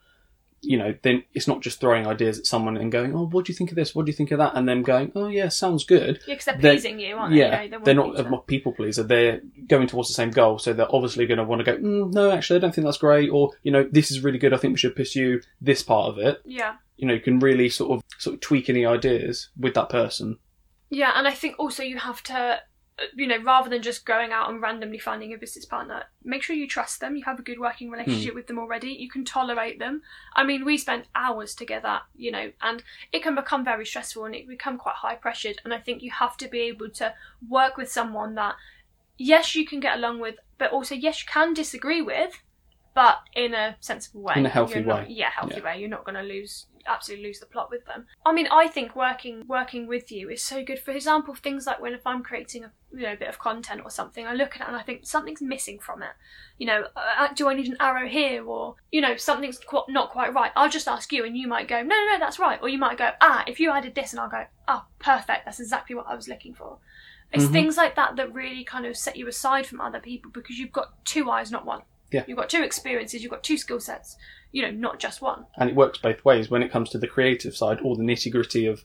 You 0.63 0.77
know, 0.77 0.93
then 1.01 1.23
it's 1.33 1.47
not 1.47 1.61
just 1.61 1.79
throwing 1.79 2.05
ideas 2.05 2.37
at 2.37 2.45
someone 2.45 2.77
and 2.77 2.91
going, 2.91 3.15
"Oh, 3.15 3.25
what 3.25 3.45
do 3.45 3.51
you 3.51 3.57
think 3.57 3.71
of 3.71 3.75
this? 3.75 3.95
What 3.95 4.05
do 4.05 4.11
you 4.11 4.15
think 4.15 4.29
of 4.29 4.37
that?" 4.37 4.53
and 4.55 4.69
then 4.69 4.83
going, 4.83 5.11
"Oh, 5.15 5.27
yeah, 5.27 5.49
sounds 5.49 5.83
good." 5.83 6.19
Yeah, 6.27 6.35
because 6.35 6.45
they're 6.45 6.57
They're- 6.57 6.71
pleasing 6.73 6.99
you, 6.99 7.15
aren't 7.15 7.33
they? 7.33 7.39
yeah, 7.39 7.63
You 7.63 7.69
know, 7.71 7.79
they 7.79 7.91
are 7.91 7.95
not 7.95 8.19
a 8.19 8.37
people 8.45 8.71
pleaser. 8.71 9.01
They're 9.01 9.41
going 9.67 9.87
towards 9.87 10.09
the 10.09 10.13
same 10.13 10.29
goal, 10.29 10.59
so 10.59 10.71
they're 10.71 10.93
obviously 10.95 11.25
going 11.25 11.39
to 11.39 11.43
want 11.43 11.65
to 11.65 11.71
go. 11.71 11.77
Mm, 11.79 12.13
no, 12.13 12.29
actually, 12.29 12.57
I 12.57 12.59
don't 12.59 12.75
think 12.75 12.85
that's 12.85 12.99
great. 12.99 13.29
Or 13.31 13.49
you 13.63 13.71
know, 13.71 13.89
this 13.91 14.11
is 14.11 14.23
really 14.23 14.37
good. 14.37 14.53
I 14.53 14.57
think 14.57 14.73
we 14.73 14.77
should 14.77 14.95
pursue 14.95 15.41
this 15.59 15.81
part 15.81 16.09
of 16.09 16.19
it. 16.19 16.41
Yeah. 16.45 16.75
You 16.95 17.07
know, 17.07 17.15
you 17.15 17.21
can 17.21 17.39
really 17.39 17.67
sort 17.67 17.91
of 17.97 18.03
sort 18.19 18.35
of 18.35 18.41
tweak 18.41 18.69
any 18.69 18.85
ideas 18.85 19.49
with 19.59 19.73
that 19.73 19.89
person. 19.89 20.37
Yeah, 20.91 21.13
and 21.15 21.27
I 21.27 21.31
think 21.31 21.55
also 21.57 21.81
you 21.81 21.97
have 21.97 22.21
to, 22.23 22.59
Uh, 22.99 23.05
you 23.15 23.25
know, 23.25 23.41
rather 23.41 23.69
than 23.69 23.81
just 23.81 24.05
going 24.05 24.31
out 24.31 24.49
and 24.49 24.61
randomly 24.61 24.99
finding 24.99 25.33
a 25.33 25.37
business 25.37 25.65
partner, 25.65 26.03
make 26.23 26.43
sure 26.43 26.55
you 26.55 26.67
trust 26.67 26.99
them. 26.99 27.15
You 27.15 27.23
have 27.23 27.39
a 27.39 27.43
good 27.43 27.59
working 27.59 27.87
hmm. 27.87 27.93
relationship 27.93 28.35
with 28.35 28.47
them 28.47 28.59
already. 28.59 28.89
You 28.89 29.09
can 29.09 29.23
tolerate 29.23 29.79
them. 29.79 30.01
I 30.35 30.43
mean, 30.43 30.65
we 30.65 30.77
spent 30.77 31.05
hours 31.15 31.55
together, 31.55 32.01
you 32.15 32.31
know, 32.31 32.51
and 32.61 32.83
it 33.11 33.23
can 33.23 33.35
become 33.35 33.63
very 33.63 33.85
stressful 33.85 34.25
and 34.25 34.35
it 34.35 34.41
can 34.41 34.49
become 34.49 34.77
quite 34.77 34.95
high 34.95 35.15
pressured. 35.15 35.61
And 35.63 35.73
I 35.73 35.79
think 35.79 36.01
you 36.01 36.11
have 36.11 36.37
to 36.37 36.47
be 36.47 36.61
able 36.61 36.89
to 36.91 37.13
work 37.47 37.77
with 37.77 37.91
someone 37.91 38.35
that, 38.35 38.55
yes, 39.17 39.55
you 39.55 39.65
can 39.65 39.79
get 39.79 39.97
along 39.97 40.19
with, 40.19 40.35
but 40.57 40.71
also 40.71 40.95
yes, 40.95 41.21
you 41.21 41.27
can 41.31 41.53
disagree 41.53 42.01
with, 42.01 42.41
but 42.93 43.19
in 43.35 43.53
a 43.53 43.75
sensible 43.79 44.21
way, 44.21 44.33
In 44.35 44.45
a 44.45 44.49
healthy 44.49 44.75
You're 44.79 44.83
not- 44.85 45.07
way. 45.07 45.13
Yeah, 45.13 45.29
healthy 45.31 45.55
Yeah. 45.57 45.63
way. 45.63 45.79
You're 45.79 45.89
not 45.89 46.03
going 46.03 46.15
to 46.15 46.23
lose 46.23 46.67
absolutely 46.87 47.27
lose 47.27 47.39
the 47.39 47.45
plot 47.45 47.69
with 47.69 47.85
them. 47.85 48.07
I 48.25 48.31
mean, 48.33 48.47
I 48.51 48.67
think 48.67 48.95
working 48.95 49.45
working 49.47 49.85
with 49.85 50.11
you 50.11 50.31
is 50.31 50.43
so 50.43 50.63
good. 50.63 50.79
For 50.79 50.89
example, 50.89 51.35
things 51.35 51.67
like 51.67 51.79
when 51.79 51.93
if 51.93 52.07
I'm 52.07 52.23
creating 52.23 52.63
a 52.63 52.71
you 52.91 53.03
know 53.03 53.13
a 53.13 53.15
bit 53.15 53.27
of 53.29 53.37
content 53.37 53.81
or 53.83 53.91
something, 53.91 54.25
I 54.25 54.33
look 54.33 54.55
at 54.55 54.61
it 54.63 54.67
and 54.67 54.75
I 54.75 54.81
think 54.81 55.05
something's 55.05 55.43
missing 55.43 55.77
from 55.77 56.01
it. 56.01 56.09
You 56.57 56.65
know, 56.65 56.87
uh, 56.95 57.27
do 57.35 57.47
I 57.49 57.53
need 57.53 57.67
an 57.67 57.77
arrow 57.79 58.07
here 58.07 58.43
or 58.43 58.77
you 58.91 58.99
know 58.99 59.15
something's 59.15 59.59
qu- 59.59 59.83
not 59.89 60.09
quite 60.09 60.33
right? 60.33 60.51
I'll 60.55 60.69
just 60.71 60.87
ask 60.87 61.13
you, 61.13 61.23
and 61.23 61.37
you 61.37 61.47
might 61.47 61.67
go, 61.67 61.83
no, 61.83 61.95
no, 61.95 62.05
no, 62.13 62.17
that's 62.19 62.39
right, 62.39 62.59
or 62.63 62.67
you 62.67 62.79
might 62.79 62.97
go, 62.97 63.11
ah, 63.21 63.43
if 63.45 63.59
you 63.59 63.69
added 63.69 63.93
this, 63.93 64.11
and 64.11 64.19
I'll 64.19 64.29
go, 64.29 64.45
oh, 64.67 64.83
perfect, 64.97 65.45
that's 65.45 65.59
exactly 65.59 65.95
what 65.95 66.07
I 66.07 66.15
was 66.15 66.27
looking 66.27 66.55
for. 66.55 66.79
It's 67.31 67.45
Mhm. 67.45 67.51
things 67.51 67.77
like 67.77 67.93
that 67.95 68.15
that 68.15 68.33
really 68.33 68.63
kind 68.63 68.87
of 68.87 68.97
set 68.97 69.15
you 69.17 69.27
aside 69.27 69.67
from 69.67 69.79
other 69.81 69.99
people 69.99 70.31
because 70.31 70.57
you've 70.57 70.71
got 70.73 71.05
two 71.05 71.29
eyes, 71.29 71.51
not 71.51 71.63
one. 71.63 71.83
Yeah. 72.11 72.23
You've 72.27 72.37
got 72.37 72.49
two 72.49 72.61
experiences, 72.63 73.21
you've 73.23 73.31
got 73.31 73.43
two 73.43 73.57
skill 73.57 73.79
sets, 73.79 74.17
you 74.51 74.61
know, 74.63 74.71
not 74.71 74.99
just 74.99 75.21
one. 75.21 75.45
and 75.57 75.69
it 75.69 75.75
works 75.75 75.97
both 75.97 76.23
ways 76.25 76.49
when 76.49 76.61
it 76.61 76.71
comes 76.71 76.89
to 76.91 76.97
the 76.97 77.07
creative 77.07 77.55
side 77.55 77.79
all 77.81 77.95
the 77.95 78.03
nitty 78.03 78.31
gritty 78.31 78.65
of 78.65 78.83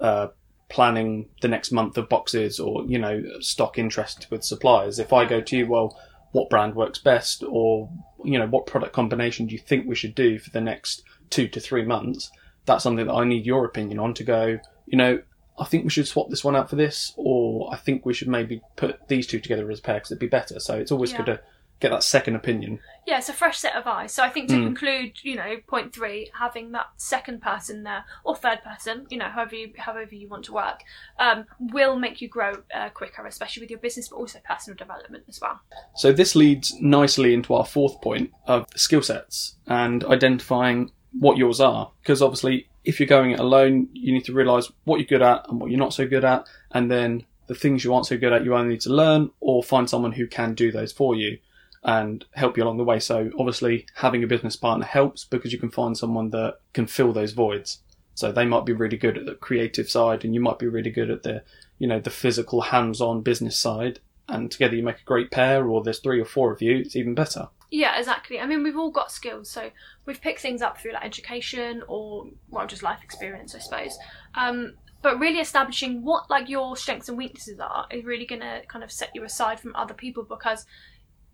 uh, 0.00 0.28
planning 0.68 1.28
the 1.42 1.48
next 1.48 1.70
month 1.72 1.96
of 1.96 2.08
boxes 2.08 2.58
or 2.58 2.84
you 2.86 2.98
know 2.98 3.22
stock 3.40 3.78
interest 3.78 4.26
with 4.30 4.42
suppliers 4.42 4.98
if 4.98 5.12
i 5.12 5.24
go 5.24 5.40
to 5.40 5.56
you 5.56 5.66
well 5.66 5.96
what 6.32 6.50
brand 6.50 6.74
works 6.74 6.98
best 6.98 7.44
or 7.48 7.88
you 8.24 8.36
know 8.38 8.48
what 8.48 8.66
product 8.66 8.92
combination 8.92 9.46
do 9.46 9.52
you 9.54 9.60
think 9.60 9.86
we 9.86 9.94
should 9.94 10.14
do 10.14 10.38
for 10.40 10.50
the 10.50 10.60
next 10.60 11.02
two 11.30 11.46
to 11.46 11.60
three 11.60 11.84
months 11.84 12.30
that's 12.64 12.82
something 12.82 13.06
that 13.06 13.12
i 13.14 13.24
need 13.24 13.46
your 13.46 13.64
opinion 13.64 13.98
on 14.00 14.12
to 14.12 14.24
go 14.24 14.58
you 14.86 14.98
know 14.98 15.20
i 15.58 15.64
think 15.64 15.84
we 15.84 15.90
should 15.90 16.06
swap 16.08 16.28
this 16.30 16.42
one 16.44 16.56
out 16.56 16.68
for 16.68 16.76
this 16.76 17.12
or 17.16 17.72
i 17.72 17.76
think 17.76 18.04
we 18.04 18.12
should 18.12 18.28
maybe 18.28 18.60
put 18.74 18.98
these 19.06 19.26
two 19.28 19.38
together 19.38 19.70
as 19.70 19.78
a 19.78 19.82
pair 19.82 19.94
because 19.94 20.10
it'd 20.10 20.18
be 20.18 20.26
better 20.26 20.58
so 20.58 20.74
it's 20.76 20.90
always 20.90 21.12
Yeah. 21.12 21.18
good 21.18 21.26
to 21.26 21.40
get 21.80 21.90
that 21.90 22.02
second 22.02 22.34
opinion 22.36 22.78
Yeah, 23.06 23.18
it's 23.18 23.28
a 23.28 23.32
fresh 23.32 23.58
set 23.58 23.76
of 23.76 23.86
eyes. 23.86 24.12
So 24.12 24.24
I 24.24 24.30
think 24.30 24.48
to 24.48 24.56
Mm. 24.56 24.64
conclude, 24.64 25.12
you 25.22 25.36
know, 25.36 25.58
point 25.68 25.94
three, 25.94 26.28
having 26.36 26.72
that 26.72 26.86
second 26.96 27.40
person 27.40 27.84
there 27.84 28.04
or 28.24 28.34
third 28.34 28.62
person, 28.64 29.06
you 29.10 29.16
know, 29.16 29.26
however 29.26 29.54
you 29.54 29.72
however 29.78 30.12
you 30.12 30.28
want 30.28 30.44
to 30.46 30.52
work, 30.52 30.80
um, 31.20 31.46
will 31.60 31.94
make 31.96 32.20
you 32.20 32.28
grow 32.28 32.64
uh, 32.74 32.88
quicker, 32.88 33.24
especially 33.24 33.60
with 33.60 33.70
your 33.70 33.78
business, 33.78 34.08
but 34.08 34.16
also 34.16 34.40
personal 34.44 34.76
development 34.76 35.22
as 35.28 35.40
well. 35.40 35.60
So 35.94 36.10
this 36.10 36.34
leads 36.34 36.74
nicely 36.80 37.32
into 37.32 37.54
our 37.54 37.64
fourth 37.64 38.00
point 38.00 38.32
of 38.48 38.66
skill 38.74 39.02
sets 39.02 39.54
and 39.68 40.02
identifying 40.04 40.90
what 41.20 41.36
yours 41.36 41.60
are. 41.60 41.92
Because 42.02 42.20
obviously, 42.20 42.68
if 42.84 42.98
you're 42.98 43.06
going 43.06 43.30
it 43.30 43.38
alone, 43.38 43.88
you 43.92 44.12
need 44.12 44.24
to 44.24 44.32
realise 44.32 44.72
what 44.82 44.96
you're 44.98 45.06
good 45.06 45.22
at 45.22 45.48
and 45.48 45.60
what 45.60 45.70
you're 45.70 45.78
not 45.78 45.94
so 45.94 46.08
good 46.08 46.24
at, 46.24 46.44
and 46.72 46.90
then 46.90 47.24
the 47.46 47.54
things 47.54 47.84
you 47.84 47.94
aren't 47.94 48.06
so 48.06 48.18
good 48.18 48.32
at, 48.32 48.44
you 48.44 48.52
either 48.52 48.68
need 48.68 48.80
to 48.80 48.92
learn 48.92 49.30
or 49.38 49.62
find 49.62 49.88
someone 49.88 50.10
who 50.10 50.26
can 50.26 50.54
do 50.54 50.72
those 50.72 50.90
for 50.90 51.14
you 51.14 51.38
and 51.86 52.24
help 52.34 52.58
you 52.58 52.64
along 52.64 52.76
the 52.76 52.84
way. 52.84 52.98
So 52.98 53.30
obviously, 53.38 53.86
having 53.94 54.22
a 54.22 54.26
business 54.26 54.56
partner 54.56 54.84
helps 54.84 55.24
because 55.24 55.52
you 55.52 55.58
can 55.58 55.70
find 55.70 55.96
someone 55.96 56.30
that 56.30 56.58
can 56.74 56.86
fill 56.86 57.14
those 57.14 57.32
voids. 57.32 57.78
So 58.14 58.32
they 58.32 58.44
might 58.44 58.66
be 58.66 58.72
really 58.72 58.96
good 58.98 59.16
at 59.16 59.24
the 59.24 59.34
creative 59.34 59.88
side, 59.88 60.24
and 60.24 60.34
you 60.34 60.40
might 60.40 60.58
be 60.58 60.66
really 60.66 60.90
good 60.90 61.10
at 61.10 61.22
the, 61.22 61.42
you 61.78 61.86
know, 61.86 62.00
the 62.00 62.10
physical, 62.10 62.60
hands-on 62.60 63.22
business 63.22 63.58
side 63.58 64.00
and 64.28 64.50
together 64.50 64.74
you 64.74 64.82
make 64.82 65.00
a 65.00 65.04
great 65.04 65.30
pair, 65.30 65.66
or 65.66 65.82
there's 65.82 66.00
three 66.00 66.20
or 66.20 66.24
four 66.24 66.52
of 66.52 66.60
you, 66.60 66.78
it's 66.78 66.96
even 66.96 67.14
better. 67.14 67.48
Yeah, 67.70 67.98
exactly. 67.98 68.40
I 68.40 68.46
mean, 68.46 68.62
we've 68.62 68.76
all 68.76 68.90
got 68.90 69.12
skills, 69.12 69.50
so 69.50 69.70
we've 70.04 70.20
picked 70.20 70.40
things 70.40 70.62
up 70.62 70.78
through 70.78 70.92
like 70.92 71.04
education 71.04 71.82
or 71.88 72.26
well, 72.48 72.66
just 72.66 72.82
life 72.82 73.02
experience, 73.02 73.54
I 73.54 73.58
suppose. 73.58 73.98
Um, 74.34 74.74
but 75.02 75.18
really 75.18 75.38
establishing 75.40 76.02
what 76.02 76.30
like 76.30 76.48
your 76.48 76.76
strengths 76.76 77.08
and 77.08 77.18
weaknesses 77.18 77.60
are 77.60 77.86
is 77.90 78.04
really 78.04 78.26
going 78.26 78.40
to 78.40 78.62
kind 78.68 78.82
of 78.82 78.90
set 78.90 79.10
you 79.14 79.24
aside 79.24 79.60
from 79.60 79.76
other 79.76 79.94
people 79.94 80.24
because 80.24 80.66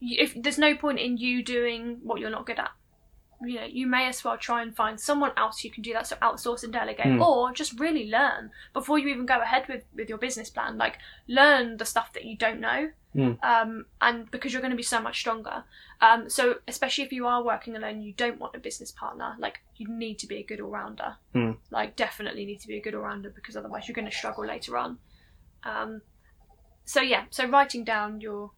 if 0.02 0.34
there's 0.42 0.58
no 0.58 0.74
point 0.76 0.98
in 0.98 1.16
you 1.16 1.42
doing 1.44 1.98
what 2.02 2.20
you're 2.20 2.30
not 2.30 2.44
good 2.46 2.58
at. 2.58 2.70
You 3.44 3.56
know, 3.56 3.66
you 3.66 3.88
may 3.88 4.06
as 4.06 4.22
well 4.22 4.38
try 4.38 4.62
and 4.62 4.74
find 4.76 5.00
someone 5.00 5.32
else 5.36 5.58
who 5.60 5.68
can 5.70 5.82
do 5.82 5.92
that. 5.94 6.06
So 6.06 6.14
outsource 6.22 6.62
and 6.62 6.72
delegate, 6.72 7.06
Hmm. 7.06 7.20
or 7.22 7.50
just 7.52 7.78
really 7.80 8.08
learn 8.08 8.50
before 8.72 9.00
you 9.00 9.08
even 9.08 9.26
go 9.26 9.40
ahead 9.40 9.66
with 9.68 9.84
with 9.96 10.08
your 10.08 10.18
business 10.18 10.48
plan. 10.48 10.78
Like 10.78 10.98
learn 11.26 11.76
the 11.76 11.84
stuff 11.84 12.12
that 12.12 12.24
you 12.24 12.36
don't 12.36 12.60
know, 12.60 12.90
Hmm. 13.14 13.32
um, 13.42 13.86
and 14.00 14.30
because 14.30 14.52
you're 14.52 14.62
going 14.62 14.70
to 14.70 14.76
be 14.76 14.82
so 14.84 15.00
much 15.00 15.18
stronger. 15.18 15.64
Um, 16.00 16.30
so 16.30 16.60
especially 16.68 17.02
if 17.02 17.12
you 17.12 17.26
are 17.26 17.42
working 17.42 17.74
alone, 17.74 18.00
you 18.00 18.12
don't 18.12 18.38
want 18.38 18.54
a 18.54 18.60
business 18.60 18.92
partner. 18.92 19.34
Like 19.40 19.58
you 19.76 19.88
need 19.88 20.20
to 20.20 20.28
be 20.28 20.36
a 20.36 20.44
good 20.44 20.60
all 20.60 20.70
rounder. 20.70 21.16
Hmm. 21.32 21.52
Like 21.72 21.96
definitely 21.96 22.44
need 22.44 22.60
to 22.60 22.68
be 22.68 22.76
a 22.76 22.80
good 22.80 22.94
all 22.94 23.02
rounder 23.02 23.30
because 23.30 23.56
otherwise 23.56 23.88
you're 23.88 23.94
going 23.96 24.10
to 24.10 24.16
struggle 24.16 24.46
later 24.46 24.78
on. 24.78 24.98
Um, 25.64 26.02
so 26.84 27.00
yeah, 27.00 27.24
so 27.30 27.48
writing 27.48 27.82
down 27.82 28.20
your 28.20 28.52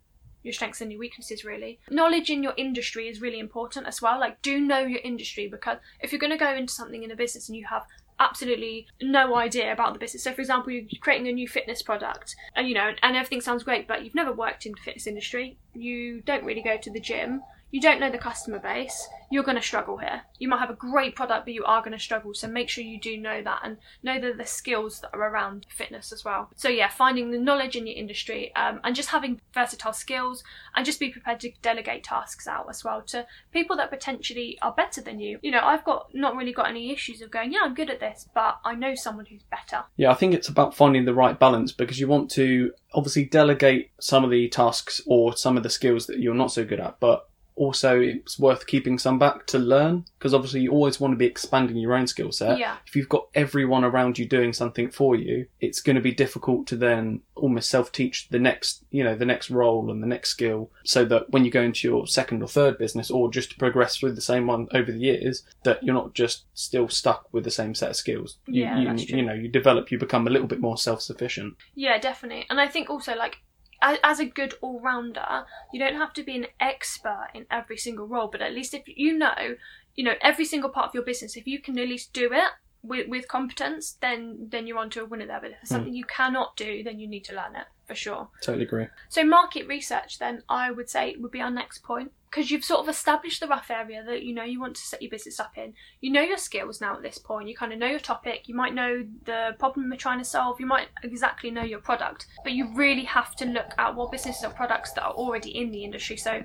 your 0.44 0.52
strengths 0.52 0.80
and 0.80 0.92
your 0.92 1.00
weaknesses 1.00 1.44
really. 1.44 1.80
Knowledge 1.90 2.30
in 2.30 2.42
your 2.42 2.54
industry 2.56 3.08
is 3.08 3.20
really 3.20 3.40
important 3.40 3.86
as 3.88 4.00
well. 4.00 4.20
Like 4.20 4.40
do 4.42 4.60
know 4.60 4.80
your 4.80 5.00
industry 5.02 5.48
because 5.48 5.78
if 6.00 6.12
you're 6.12 6.20
going 6.20 6.30
to 6.30 6.36
go 6.36 6.54
into 6.54 6.72
something 6.72 7.02
in 7.02 7.10
a 7.10 7.16
business 7.16 7.48
and 7.48 7.56
you 7.56 7.66
have 7.66 7.84
absolutely 8.20 8.86
no 9.02 9.34
idea 9.34 9.72
about 9.72 9.92
the 9.92 9.98
business. 9.98 10.22
So 10.22 10.32
for 10.32 10.40
example, 10.40 10.72
you're 10.72 10.84
creating 11.00 11.26
a 11.26 11.32
new 11.32 11.48
fitness 11.48 11.82
product 11.82 12.36
and 12.54 12.68
you 12.68 12.74
know 12.74 12.92
and 13.02 13.16
everything 13.16 13.40
sounds 13.40 13.64
great 13.64 13.88
but 13.88 14.04
you've 14.04 14.14
never 14.14 14.32
worked 14.32 14.66
in 14.66 14.72
the 14.72 14.80
fitness 14.84 15.06
industry. 15.06 15.56
You 15.74 16.20
don't 16.20 16.44
really 16.44 16.62
go 16.62 16.76
to 16.76 16.90
the 16.90 17.00
gym. 17.00 17.42
You 17.74 17.80
don't 17.80 17.98
know 17.98 18.08
the 18.08 18.18
customer 18.18 18.60
base. 18.60 19.08
You're 19.32 19.42
going 19.42 19.56
to 19.56 19.62
struggle 19.62 19.96
here. 19.96 20.22
You 20.38 20.46
might 20.46 20.60
have 20.60 20.70
a 20.70 20.74
great 20.74 21.16
product 21.16 21.44
but 21.44 21.54
you 21.54 21.64
are 21.64 21.80
going 21.80 21.90
to 21.90 21.98
struggle. 21.98 22.32
So 22.32 22.46
make 22.46 22.68
sure 22.68 22.84
you 22.84 23.00
do 23.00 23.16
know 23.16 23.42
that 23.42 23.62
and 23.64 23.78
know 24.00 24.20
the, 24.20 24.32
the 24.32 24.46
skills 24.46 25.00
that 25.00 25.12
are 25.12 25.28
around 25.28 25.66
fitness 25.68 26.12
as 26.12 26.24
well. 26.24 26.50
So 26.54 26.68
yeah, 26.68 26.86
finding 26.86 27.32
the 27.32 27.38
knowledge 27.40 27.74
in 27.74 27.88
your 27.88 27.96
industry 27.96 28.54
um, 28.54 28.78
and 28.84 28.94
just 28.94 29.08
having 29.08 29.40
versatile 29.52 29.92
skills 29.92 30.44
and 30.76 30.86
just 30.86 31.00
be 31.00 31.10
prepared 31.10 31.40
to 31.40 31.50
delegate 31.62 32.04
tasks 32.04 32.46
out 32.46 32.68
as 32.70 32.84
well 32.84 33.02
to 33.06 33.26
people 33.50 33.76
that 33.78 33.90
potentially 33.90 34.56
are 34.62 34.70
better 34.70 35.00
than 35.00 35.18
you. 35.18 35.40
You 35.42 35.50
know, 35.50 35.62
I've 35.64 35.84
got 35.84 36.14
not 36.14 36.36
really 36.36 36.52
got 36.52 36.68
any 36.68 36.92
issues 36.92 37.22
of 37.22 37.32
going, 37.32 37.52
yeah, 37.52 37.62
I'm 37.64 37.74
good 37.74 37.90
at 37.90 37.98
this, 37.98 38.28
but 38.36 38.60
I 38.64 38.76
know 38.76 38.94
someone 38.94 39.26
who's 39.26 39.42
better. 39.50 39.82
Yeah, 39.96 40.12
I 40.12 40.14
think 40.14 40.32
it's 40.32 40.48
about 40.48 40.76
finding 40.76 41.06
the 41.06 41.14
right 41.14 41.36
balance 41.36 41.72
because 41.72 41.98
you 41.98 42.06
want 42.06 42.30
to 42.32 42.72
obviously 42.92 43.24
delegate 43.24 43.90
some 43.98 44.22
of 44.22 44.30
the 44.30 44.48
tasks 44.48 45.00
or 45.08 45.36
some 45.36 45.56
of 45.56 45.64
the 45.64 45.70
skills 45.70 46.06
that 46.06 46.20
you're 46.20 46.34
not 46.34 46.52
so 46.52 46.64
good 46.64 46.78
at, 46.78 47.00
but 47.00 47.28
also 47.56 48.00
it's 48.00 48.38
worth 48.38 48.66
keeping 48.66 48.98
some 48.98 49.18
back 49.18 49.46
to 49.46 49.58
learn 49.58 50.04
because 50.18 50.34
obviously 50.34 50.60
you 50.60 50.72
always 50.72 50.98
want 50.98 51.12
to 51.12 51.16
be 51.16 51.26
expanding 51.26 51.76
your 51.76 51.94
own 51.94 52.06
skill 52.06 52.32
set. 52.32 52.58
Yeah. 52.58 52.76
If 52.86 52.96
you've 52.96 53.08
got 53.08 53.28
everyone 53.34 53.84
around 53.84 54.18
you 54.18 54.26
doing 54.26 54.52
something 54.52 54.90
for 54.90 55.14
you, 55.14 55.46
it's 55.60 55.80
going 55.80 55.96
to 55.96 56.02
be 56.02 56.12
difficult 56.12 56.66
to 56.68 56.76
then 56.76 57.20
almost 57.36 57.68
self-teach 57.70 58.28
the 58.30 58.38
next, 58.38 58.84
you 58.90 59.04
know, 59.04 59.14
the 59.14 59.24
next 59.24 59.50
role 59.50 59.90
and 59.90 60.02
the 60.02 60.06
next 60.06 60.30
skill 60.30 60.70
so 60.84 61.04
that 61.04 61.30
when 61.30 61.44
you 61.44 61.50
go 61.50 61.62
into 61.62 61.86
your 61.86 62.06
second 62.06 62.42
or 62.42 62.48
third 62.48 62.78
business 62.78 63.10
or 63.10 63.30
just 63.30 63.50
to 63.50 63.56
progress 63.56 63.96
through 63.96 64.12
the 64.12 64.20
same 64.20 64.46
one 64.46 64.66
over 64.72 64.90
the 64.90 64.98
years, 64.98 65.44
that 65.64 65.82
you're 65.82 65.94
not 65.94 66.14
just 66.14 66.44
still 66.54 66.88
stuck 66.88 67.32
with 67.32 67.44
the 67.44 67.50
same 67.50 67.74
set 67.74 67.90
of 67.90 67.96
skills. 67.96 68.38
You, 68.46 68.62
Yeah, 68.62 68.78
you, 68.78 68.88
that's 68.88 69.04
true. 69.04 69.18
you 69.18 69.24
know, 69.24 69.34
you 69.34 69.48
develop, 69.48 69.90
you 69.90 69.98
become 69.98 70.26
a 70.26 70.30
little 70.30 70.48
bit 70.48 70.60
more 70.60 70.76
self-sufficient. 70.76 71.54
Yeah, 71.74 71.98
definitely. 71.98 72.46
And 72.50 72.60
I 72.60 72.68
think 72.68 72.90
also 72.90 73.14
like 73.14 73.38
as, 73.84 74.20
a 74.20 74.24
good 74.24 74.54
all 74.60 74.80
rounder, 74.80 75.44
you 75.72 75.78
don't 75.78 75.96
have 75.96 76.12
to 76.14 76.22
be 76.22 76.36
an 76.36 76.46
expert 76.60 77.28
in 77.34 77.46
every 77.50 77.76
single 77.76 78.06
role, 78.06 78.28
but 78.28 78.40
at 78.40 78.52
least 78.52 78.74
if 78.74 78.82
you 78.86 79.16
know, 79.16 79.56
you 79.94 80.04
know, 80.04 80.14
every 80.20 80.44
single 80.44 80.70
part 80.70 80.88
of 80.88 80.94
your 80.94 81.02
business, 81.02 81.36
if 81.36 81.46
you 81.46 81.60
can 81.60 81.78
at 81.78 81.88
least 81.88 82.12
do 82.12 82.30
it 82.32 82.50
with, 82.82 83.08
with 83.08 83.28
competence, 83.28 83.96
then 84.00 84.48
then 84.50 84.66
you're 84.66 84.78
onto 84.78 85.02
a 85.02 85.04
winner 85.04 85.26
there. 85.26 85.40
But 85.40 85.50
if 85.50 85.56
there's 85.58 85.68
hmm. 85.68 85.74
something 85.74 85.94
you 85.94 86.04
cannot 86.04 86.56
do, 86.56 86.82
then 86.82 86.98
you 86.98 87.08
need 87.08 87.24
to 87.24 87.34
learn 87.34 87.56
it 87.56 87.66
for 87.86 87.94
sure. 87.94 88.28
Totally 88.42 88.64
agree. 88.64 88.86
So 89.08 89.24
market 89.24 89.66
research 89.66 90.18
then 90.18 90.42
I 90.48 90.70
would 90.70 90.88
say 90.88 91.16
would 91.18 91.30
be 91.30 91.40
our 91.40 91.50
next 91.50 91.82
point 91.82 92.12
because 92.34 92.50
you've 92.50 92.64
sort 92.64 92.80
of 92.80 92.88
established 92.88 93.40
the 93.40 93.46
rough 93.46 93.70
area 93.70 94.02
that 94.04 94.24
you 94.24 94.34
know 94.34 94.42
you 94.42 94.58
want 94.58 94.74
to 94.74 94.82
set 94.82 95.00
your 95.00 95.10
business 95.10 95.38
up 95.38 95.56
in. 95.56 95.72
You 96.00 96.10
know 96.10 96.20
your 96.20 96.36
skills 96.36 96.80
now 96.80 96.96
at 96.96 97.02
this 97.02 97.16
point. 97.16 97.48
You 97.48 97.56
kind 97.56 97.72
of 97.72 97.78
know 97.78 97.86
your 97.86 98.00
topic. 98.00 98.48
You 98.48 98.56
might 98.56 98.74
know 98.74 99.06
the 99.24 99.54
problem 99.58 99.88
you're 99.88 99.96
trying 99.96 100.18
to 100.18 100.24
solve. 100.24 100.58
You 100.58 100.66
might 100.66 100.88
exactly 101.04 101.52
know 101.52 101.62
your 101.62 101.78
product, 101.78 102.26
but 102.42 102.52
you 102.52 102.74
really 102.74 103.04
have 103.04 103.36
to 103.36 103.44
look 103.44 103.70
at 103.78 103.94
what 103.94 104.10
businesses 104.10 104.44
or 104.44 104.50
products 104.50 104.92
that 104.92 105.04
are 105.04 105.12
already 105.12 105.50
in 105.50 105.70
the 105.70 105.84
industry. 105.84 106.16
So 106.16 106.42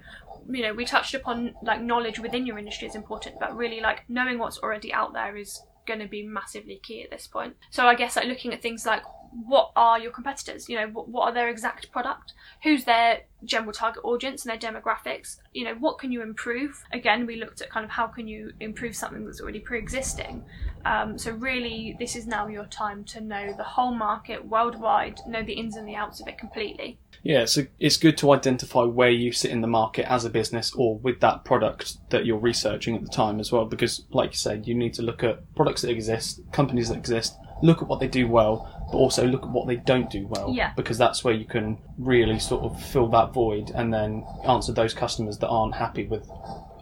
you 0.47 0.61
know 0.61 0.73
we 0.73 0.85
touched 0.85 1.15
upon 1.15 1.55
like 1.63 1.81
knowledge 1.81 2.19
within 2.19 2.45
your 2.45 2.59
industry 2.59 2.87
is 2.87 2.95
important, 2.95 3.39
but 3.39 3.55
really 3.57 3.79
like 3.79 4.03
knowing 4.07 4.37
what's 4.37 4.59
already 4.59 4.93
out 4.93 5.13
there 5.13 5.35
is 5.37 5.59
going 5.87 5.99
to 5.99 6.07
be 6.07 6.21
massively 6.21 6.79
key 6.83 7.01
at 7.01 7.09
this 7.09 7.25
point. 7.25 7.55
So 7.71 7.87
I 7.87 7.95
guess 7.95 8.15
like 8.15 8.27
looking 8.27 8.53
at 8.53 8.61
things 8.61 8.85
like 8.85 9.01
what 9.31 9.71
are 9.75 9.99
your 9.99 10.11
competitors? 10.11 10.69
You 10.69 10.77
know, 10.77 10.87
what, 10.87 11.09
what 11.09 11.29
are 11.29 11.33
their 11.33 11.49
exact 11.49 11.91
product? 11.91 12.33
Who's 12.63 12.83
their 12.83 13.21
general 13.43 13.73
target 13.73 14.03
audience 14.03 14.45
and 14.45 14.51
their 14.51 14.71
demographics? 14.71 15.37
You 15.53 15.65
know, 15.65 15.75
what 15.75 15.99
can 15.99 16.11
you 16.11 16.21
improve? 16.21 16.83
Again, 16.91 17.25
we 17.25 17.37
looked 17.37 17.61
at 17.61 17.69
kind 17.69 17.83
of 17.83 17.91
how 17.91 18.07
can 18.07 18.27
you 18.27 18.51
improve 18.59 18.95
something 18.95 19.25
that's 19.25 19.41
already 19.41 19.59
pre-existing. 19.59 20.43
Um, 20.85 21.17
so 21.17 21.31
really, 21.31 21.95
this 21.99 22.15
is 22.15 22.25
now 22.25 22.47
your 22.47 22.65
time 22.65 23.03
to 23.05 23.21
know 23.21 23.53
the 23.55 23.63
whole 23.63 23.93
market 23.93 24.45
worldwide, 24.45 25.19
know 25.27 25.43
the 25.43 25.53
ins 25.53 25.75
and 25.75 25.87
the 25.87 25.95
outs 25.95 26.21
of 26.21 26.27
it 26.27 26.37
completely. 26.37 26.97
Yeah, 27.21 27.45
so 27.45 27.63
it's 27.79 27.97
good 27.97 28.17
to 28.19 28.31
identify 28.31 28.83
where 28.83 29.09
you 29.09 29.33
sit 29.33 29.51
in 29.51 29.59
the 29.59 29.67
market 29.67 30.09
as 30.09 30.23
a 30.23 30.29
business 30.29 30.73
or 30.73 30.97
with 30.97 31.19
that 31.19 31.43
product 31.43 31.97
that 32.11 32.25
you're 32.25 32.37
researching 32.37 32.95
at 32.95 33.01
the 33.01 33.09
time 33.09 33.41
as 33.41 33.51
well, 33.51 33.65
because, 33.65 34.05
like 34.11 34.31
you 34.31 34.37
said, 34.37 34.67
you 34.67 34.73
need 34.73 34.93
to 34.93 35.01
look 35.01 35.21
at 35.23 35.53
products 35.53 35.81
that 35.81 35.91
exist, 35.91 36.41
companies 36.53 36.87
that 36.87 36.97
exist, 36.97 37.37
look 37.61 37.81
at 37.81 37.87
what 37.87 37.99
they 37.99 38.07
do 38.07 38.27
well, 38.27 38.67
but 38.91 38.97
also 38.97 39.25
look 39.25 39.43
at 39.43 39.49
what 39.49 39.67
they 39.67 39.75
don't 39.75 40.09
do 40.09 40.27
well. 40.27 40.53
Yeah. 40.53 40.73
Because 40.75 40.97
that's 40.97 41.23
where 41.23 41.33
you 41.33 41.45
can 41.45 41.77
really 41.97 42.39
sort 42.39 42.63
of 42.63 42.81
fill 42.81 43.07
that 43.09 43.33
void 43.33 43.71
and 43.75 43.93
then 43.93 44.25
answer 44.47 44.71
those 44.71 44.93
customers 44.93 45.37
that 45.39 45.47
aren't 45.47 45.75
happy 45.75 46.05
with 46.05 46.29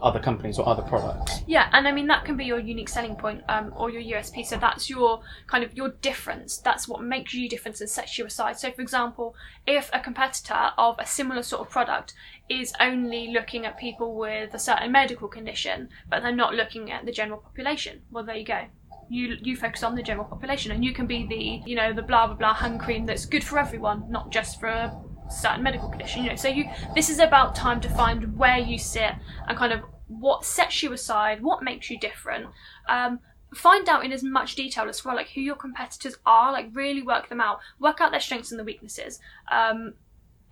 other 0.01 0.19
companies 0.19 0.59
or 0.59 0.67
other 0.67 0.83
products. 0.83 1.41
Yeah, 1.47 1.69
and 1.73 1.87
I 1.87 1.91
mean 1.91 2.07
that 2.07 2.25
can 2.25 2.37
be 2.37 2.45
your 2.45 2.59
unique 2.59 2.89
selling 2.89 3.15
point 3.15 3.43
um, 3.49 3.73
or 3.75 3.89
your 3.89 4.01
USP. 4.01 4.45
So 4.45 4.57
that's 4.57 4.89
your 4.89 5.21
kind 5.47 5.63
of 5.63 5.75
your 5.75 5.89
difference. 5.89 6.57
That's 6.57 6.87
what 6.87 7.01
makes 7.03 7.33
you 7.33 7.49
different 7.49 7.79
and 7.81 7.89
sets 7.89 8.17
you 8.17 8.25
aside. 8.25 8.59
So, 8.59 8.71
for 8.71 8.81
example, 8.81 9.35
if 9.65 9.89
a 9.93 9.99
competitor 9.99 10.71
of 10.77 10.97
a 10.99 11.05
similar 11.05 11.43
sort 11.43 11.61
of 11.61 11.69
product 11.71 12.13
is 12.49 12.73
only 12.79 13.29
looking 13.31 13.65
at 13.65 13.77
people 13.77 14.15
with 14.15 14.53
a 14.53 14.59
certain 14.59 14.91
medical 14.91 15.27
condition, 15.27 15.89
but 16.09 16.21
they're 16.21 16.35
not 16.35 16.53
looking 16.53 16.91
at 16.91 17.05
the 17.05 17.11
general 17.11 17.39
population, 17.39 18.01
well, 18.11 18.23
there 18.23 18.37
you 18.37 18.45
go. 18.45 18.65
You, 19.09 19.37
you 19.41 19.55
focus 19.55 19.83
on 19.83 19.95
the 19.95 20.03
general 20.03 20.25
population 20.25 20.71
and 20.71 20.83
you 20.83 20.93
can 20.93 21.07
be 21.07 21.25
the 21.27 21.69
you 21.69 21.75
know 21.75 21.93
the 21.93 22.01
blah 22.01 22.27
blah 22.27 22.35
blah 22.35 22.53
hand 22.53 22.79
cream 22.79 23.05
that's 23.05 23.25
good 23.25 23.43
for 23.43 23.57
everyone 23.57 24.03
not 24.09 24.31
just 24.31 24.59
for 24.59 24.67
a 24.67 24.99
certain 25.29 25.63
medical 25.63 25.89
condition 25.89 26.23
you 26.23 26.29
know. 26.29 26.35
So 26.35 26.47
you 26.47 26.65
this 26.95 27.09
is 27.09 27.19
about 27.19 27.55
time 27.55 27.79
to 27.81 27.89
find 27.89 28.37
where 28.37 28.57
you 28.57 28.77
sit 28.77 29.13
and 29.47 29.57
kind 29.57 29.73
of 29.73 29.81
what 30.07 30.45
sets 30.45 30.83
you 30.83 30.93
aside 30.93 31.41
what 31.41 31.63
makes 31.63 31.89
you 31.89 31.99
different. 31.99 32.47
Um, 32.89 33.19
find 33.53 33.87
out 33.87 34.03
in 34.03 34.11
as 34.11 34.23
much 34.23 34.55
detail 34.55 34.89
as 34.89 35.05
well 35.05 35.15
like 35.15 35.29
who 35.29 35.41
your 35.41 35.55
competitors 35.55 36.17
are 36.25 36.51
like 36.51 36.67
really 36.73 37.01
work 37.01 37.29
them 37.29 37.41
out. 37.41 37.59
Work 37.79 38.01
out 38.01 38.11
their 38.11 38.19
strengths 38.19 38.51
and 38.51 38.59
the 38.59 38.63
weaknesses. 38.63 39.19
Um, 39.51 39.93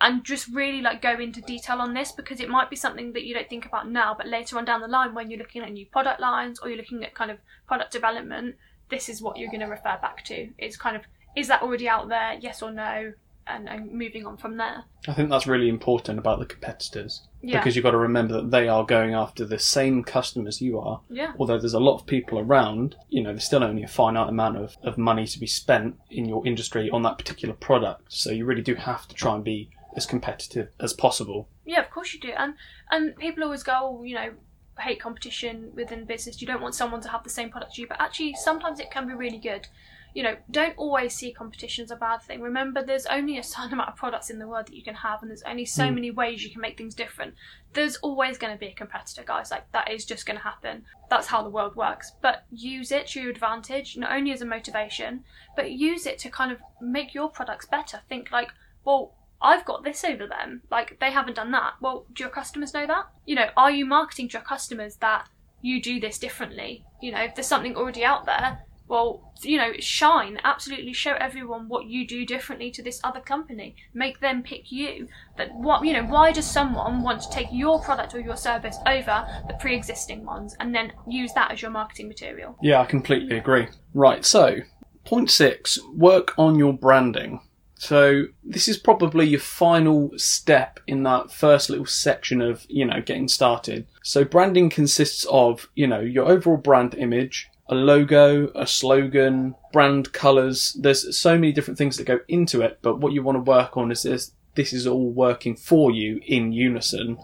and 0.01 0.23
just 0.23 0.47
really 0.49 0.81
like 0.81 1.01
go 1.01 1.17
into 1.19 1.41
detail 1.41 1.79
on 1.79 1.93
this 1.93 2.11
because 2.11 2.39
it 2.39 2.49
might 2.49 2.69
be 2.69 2.75
something 2.75 3.13
that 3.13 3.23
you 3.23 3.33
don't 3.33 3.49
think 3.49 3.65
about 3.65 3.89
now, 3.89 4.13
but 4.17 4.27
later 4.27 4.57
on 4.57 4.65
down 4.65 4.81
the 4.81 4.87
line 4.87 5.13
when 5.13 5.29
you're 5.29 5.39
looking 5.39 5.61
at 5.61 5.71
new 5.71 5.85
product 5.85 6.19
lines 6.19 6.59
or 6.59 6.67
you're 6.69 6.77
looking 6.77 7.03
at 7.03 7.15
kind 7.15 7.31
of 7.31 7.37
product 7.67 7.91
development, 7.91 8.55
this 8.89 9.09
is 9.09 9.21
what 9.21 9.37
you're 9.37 9.49
going 9.49 9.61
to 9.61 9.67
refer 9.67 9.97
back 10.01 10.23
to. 10.25 10.49
It's 10.57 10.77
kind 10.77 10.95
of 10.95 11.03
is 11.35 11.47
that 11.47 11.61
already 11.61 11.87
out 11.89 12.07
there? 12.09 12.37
Yes 12.39 12.61
or 12.61 12.71
no? 12.71 13.13
And, 13.47 13.69
and 13.69 13.91
moving 13.91 14.25
on 14.25 14.37
from 14.37 14.57
there. 14.57 14.85
I 15.07 15.13
think 15.13 15.29
that's 15.29 15.45
really 15.45 15.69
important 15.69 16.17
about 16.17 16.39
the 16.39 16.47
competitors 16.47 17.27
Yeah. 17.43 17.59
because 17.59 17.75
you've 17.75 17.83
got 17.83 17.91
to 17.91 17.97
remember 17.97 18.33
that 18.33 18.49
they 18.49 18.67
are 18.67 18.83
going 18.83 19.13
after 19.13 19.45
the 19.45 19.59
same 19.59 20.03
customers 20.03 20.61
you 20.63 20.79
are. 20.79 20.99
yeah. 21.11 21.33
Although 21.37 21.59
there's 21.59 21.75
a 21.75 21.79
lot 21.79 21.93
of 21.99 22.07
people 22.07 22.39
around, 22.39 22.95
you 23.09 23.21
know, 23.21 23.29
there's 23.33 23.43
still 23.45 23.63
only 23.63 23.83
a 23.83 23.87
finite 23.87 24.29
amount 24.29 24.57
of, 24.57 24.75
of 24.81 24.97
money 24.97 25.27
to 25.27 25.39
be 25.39 25.45
spent 25.45 25.95
in 26.09 26.25
your 26.25 26.45
industry 26.47 26.89
on 26.89 27.03
that 27.03 27.19
particular 27.19 27.53
product. 27.53 28.05
So 28.11 28.31
you 28.31 28.45
really 28.45 28.63
do 28.63 28.73
have 28.73 29.07
to 29.09 29.13
try 29.13 29.35
and 29.35 29.43
be 29.43 29.69
as 29.95 30.05
competitive 30.05 30.69
as 30.79 30.93
possible. 30.93 31.47
Yeah, 31.65 31.81
of 31.81 31.89
course 31.89 32.13
you 32.13 32.19
do. 32.19 32.31
And 32.37 32.55
and 32.91 33.15
people 33.15 33.43
always 33.43 33.63
go, 33.63 33.73
oh, 33.75 34.03
you 34.03 34.15
know, 34.15 34.31
hate 34.79 34.99
competition 34.99 35.71
within 35.73 36.05
business. 36.05 36.41
You 36.41 36.47
don't 36.47 36.61
want 36.61 36.75
someone 36.75 37.01
to 37.01 37.09
have 37.09 37.23
the 37.23 37.29
same 37.29 37.49
product 37.49 37.73
as 37.73 37.77
you, 37.77 37.87
but 37.87 37.99
actually 38.01 38.35
sometimes 38.35 38.79
it 38.79 38.91
can 38.91 39.07
be 39.07 39.13
really 39.13 39.37
good. 39.37 39.67
You 40.13 40.23
know, 40.23 40.37
don't 40.49 40.77
always 40.77 41.13
see 41.13 41.33
competition 41.33 41.83
as 41.83 41.91
a 41.91 41.95
bad 41.97 42.21
thing. 42.21 42.39
Remember, 42.39 42.81
there's 42.81 43.05
only 43.07 43.37
a 43.37 43.43
certain 43.43 43.73
amount 43.73 43.89
of 43.89 43.97
products 43.97 44.29
in 44.29 44.39
the 44.39 44.47
world 44.47 44.67
that 44.67 44.73
you 44.73 44.81
can 44.81 44.95
have, 44.95 45.21
and 45.21 45.29
there's 45.29 45.43
only 45.43 45.65
so 45.65 45.83
Mm. 45.89 45.95
many 45.95 46.11
ways 46.11 46.41
you 46.41 46.49
can 46.49 46.61
make 46.61 46.77
things 46.77 46.95
different. 46.95 47.35
There's 47.73 47.97
always 47.97 48.37
going 48.37 48.53
to 48.53 48.57
be 48.59 48.67
a 48.67 48.73
competitor, 48.73 49.23
guys. 49.25 49.51
Like 49.51 49.69
that 49.73 49.91
is 49.91 50.05
just 50.05 50.25
going 50.25 50.37
to 50.37 50.43
happen. 50.43 50.85
That's 51.09 51.27
how 51.27 51.43
the 51.43 51.49
world 51.49 51.75
works. 51.75 52.13
But 52.21 52.45
use 52.49 52.93
it 52.93 53.07
to 53.07 53.21
your 53.21 53.29
advantage, 53.29 53.97
not 53.97 54.11
only 54.13 54.31
as 54.31 54.41
a 54.41 54.45
motivation, 54.45 55.25
but 55.53 55.71
use 55.71 56.05
it 56.05 56.17
to 56.19 56.29
kind 56.29 56.51
of 56.53 56.59
make 56.79 57.13
your 57.13 57.29
products 57.29 57.65
better. 57.65 57.99
Think 58.07 58.31
like, 58.31 58.51
well, 58.85 59.15
I've 59.45 59.63
got 59.63 59.83
this 59.83 60.03
over 60.03 60.25
them. 60.25 60.63
Like 60.71 60.99
they 60.99 61.11
haven't 61.11 61.35
done 61.35 61.51
that. 61.51 61.73
Well, 61.79 62.07
do 62.13 62.23
your 62.23 62.31
customers 62.31 62.73
know 62.73 62.87
that? 62.87 63.05
You 63.25 63.35
know, 63.35 63.49
are 63.55 63.71
you 63.71 63.85
marketing 63.85 64.27
to 64.29 64.33
your 64.33 64.41
customers 64.41 64.95
that 64.97 65.29
you 65.61 65.81
do 65.81 65.99
this 65.99 66.17
differently? 66.17 66.83
You 67.01 67.11
know, 67.11 67.21
if 67.21 67.35
there's 67.35 67.47
something 67.47 67.75
already 67.75 68.03
out 68.03 68.25
there, 68.25 68.65
well, 68.87 69.33
you 69.41 69.57
know, 69.57 69.73
shine. 69.79 70.39
Absolutely 70.43 70.93
show 70.93 71.13
everyone 71.13 71.67
what 71.67 71.85
you 71.85 72.07
do 72.07 72.25
differently 72.25 72.71
to 72.71 72.81
this 72.81 72.99
other 73.03 73.19
company. 73.19 73.75
Make 73.93 74.19
them 74.19 74.41
pick 74.41 74.71
you. 74.71 75.07
But 75.37 75.53
what 75.53 75.85
you 75.85 75.93
know, 75.93 76.05
why 76.05 76.31
does 76.31 76.49
someone 76.49 77.03
want 77.03 77.21
to 77.21 77.29
take 77.29 77.47
your 77.51 77.81
product 77.81 78.15
or 78.15 78.19
your 78.19 78.37
service 78.37 78.77
over 78.87 79.27
the 79.47 79.55
pre-existing 79.59 80.25
ones 80.25 80.55
and 80.59 80.73
then 80.73 80.91
use 81.07 81.33
that 81.33 81.51
as 81.51 81.61
your 81.61 81.71
marketing 81.71 82.07
material? 82.07 82.57
Yeah, 82.61 82.81
I 82.81 82.85
completely 82.85 83.37
agree. 83.37 83.67
Right, 83.93 84.25
so 84.25 84.57
point 85.03 85.29
six 85.29 85.79
work 85.93 86.33
on 86.37 86.57
your 86.57 86.73
branding. 86.73 87.41
So 87.77 88.25
this 88.43 88.67
is 88.67 88.77
probably 88.77 89.27
your 89.27 89.39
final 89.39 90.11
step 90.17 90.79
in 90.87 91.03
that 91.03 91.31
first 91.31 91.69
little 91.69 91.85
section 91.85 92.41
of, 92.41 92.65
you 92.69 92.85
know, 92.85 93.01
getting 93.01 93.27
started. 93.27 93.85
So 94.03 94.23
branding 94.23 94.69
consists 94.69 95.25
of, 95.29 95.69
you 95.75 95.87
know, 95.87 95.99
your 95.99 96.25
overall 96.25 96.57
brand 96.57 96.95
image, 96.95 97.49
a 97.67 97.75
logo, 97.75 98.49
a 98.55 98.65
slogan, 98.65 99.55
brand 99.73 100.13
colours. 100.13 100.77
There's 100.79 101.17
so 101.17 101.35
many 101.35 101.51
different 101.51 101.77
things 101.77 101.97
that 101.97 102.05
go 102.05 102.19
into 102.27 102.61
it, 102.61 102.79
but 102.81 102.99
what 102.99 103.13
you 103.13 103.23
want 103.23 103.37
to 103.37 103.51
work 103.51 103.75
on 103.75 103.91
is 103.91 104.03
this 104.03 104.31
this 104.55 104.71
is 104.71 104.87
all 104.87 105.11
working 105.11 105.55
for 105.55 105.91
you 105.91 106.21
in 106.25 106.53
unison 106.53 107.17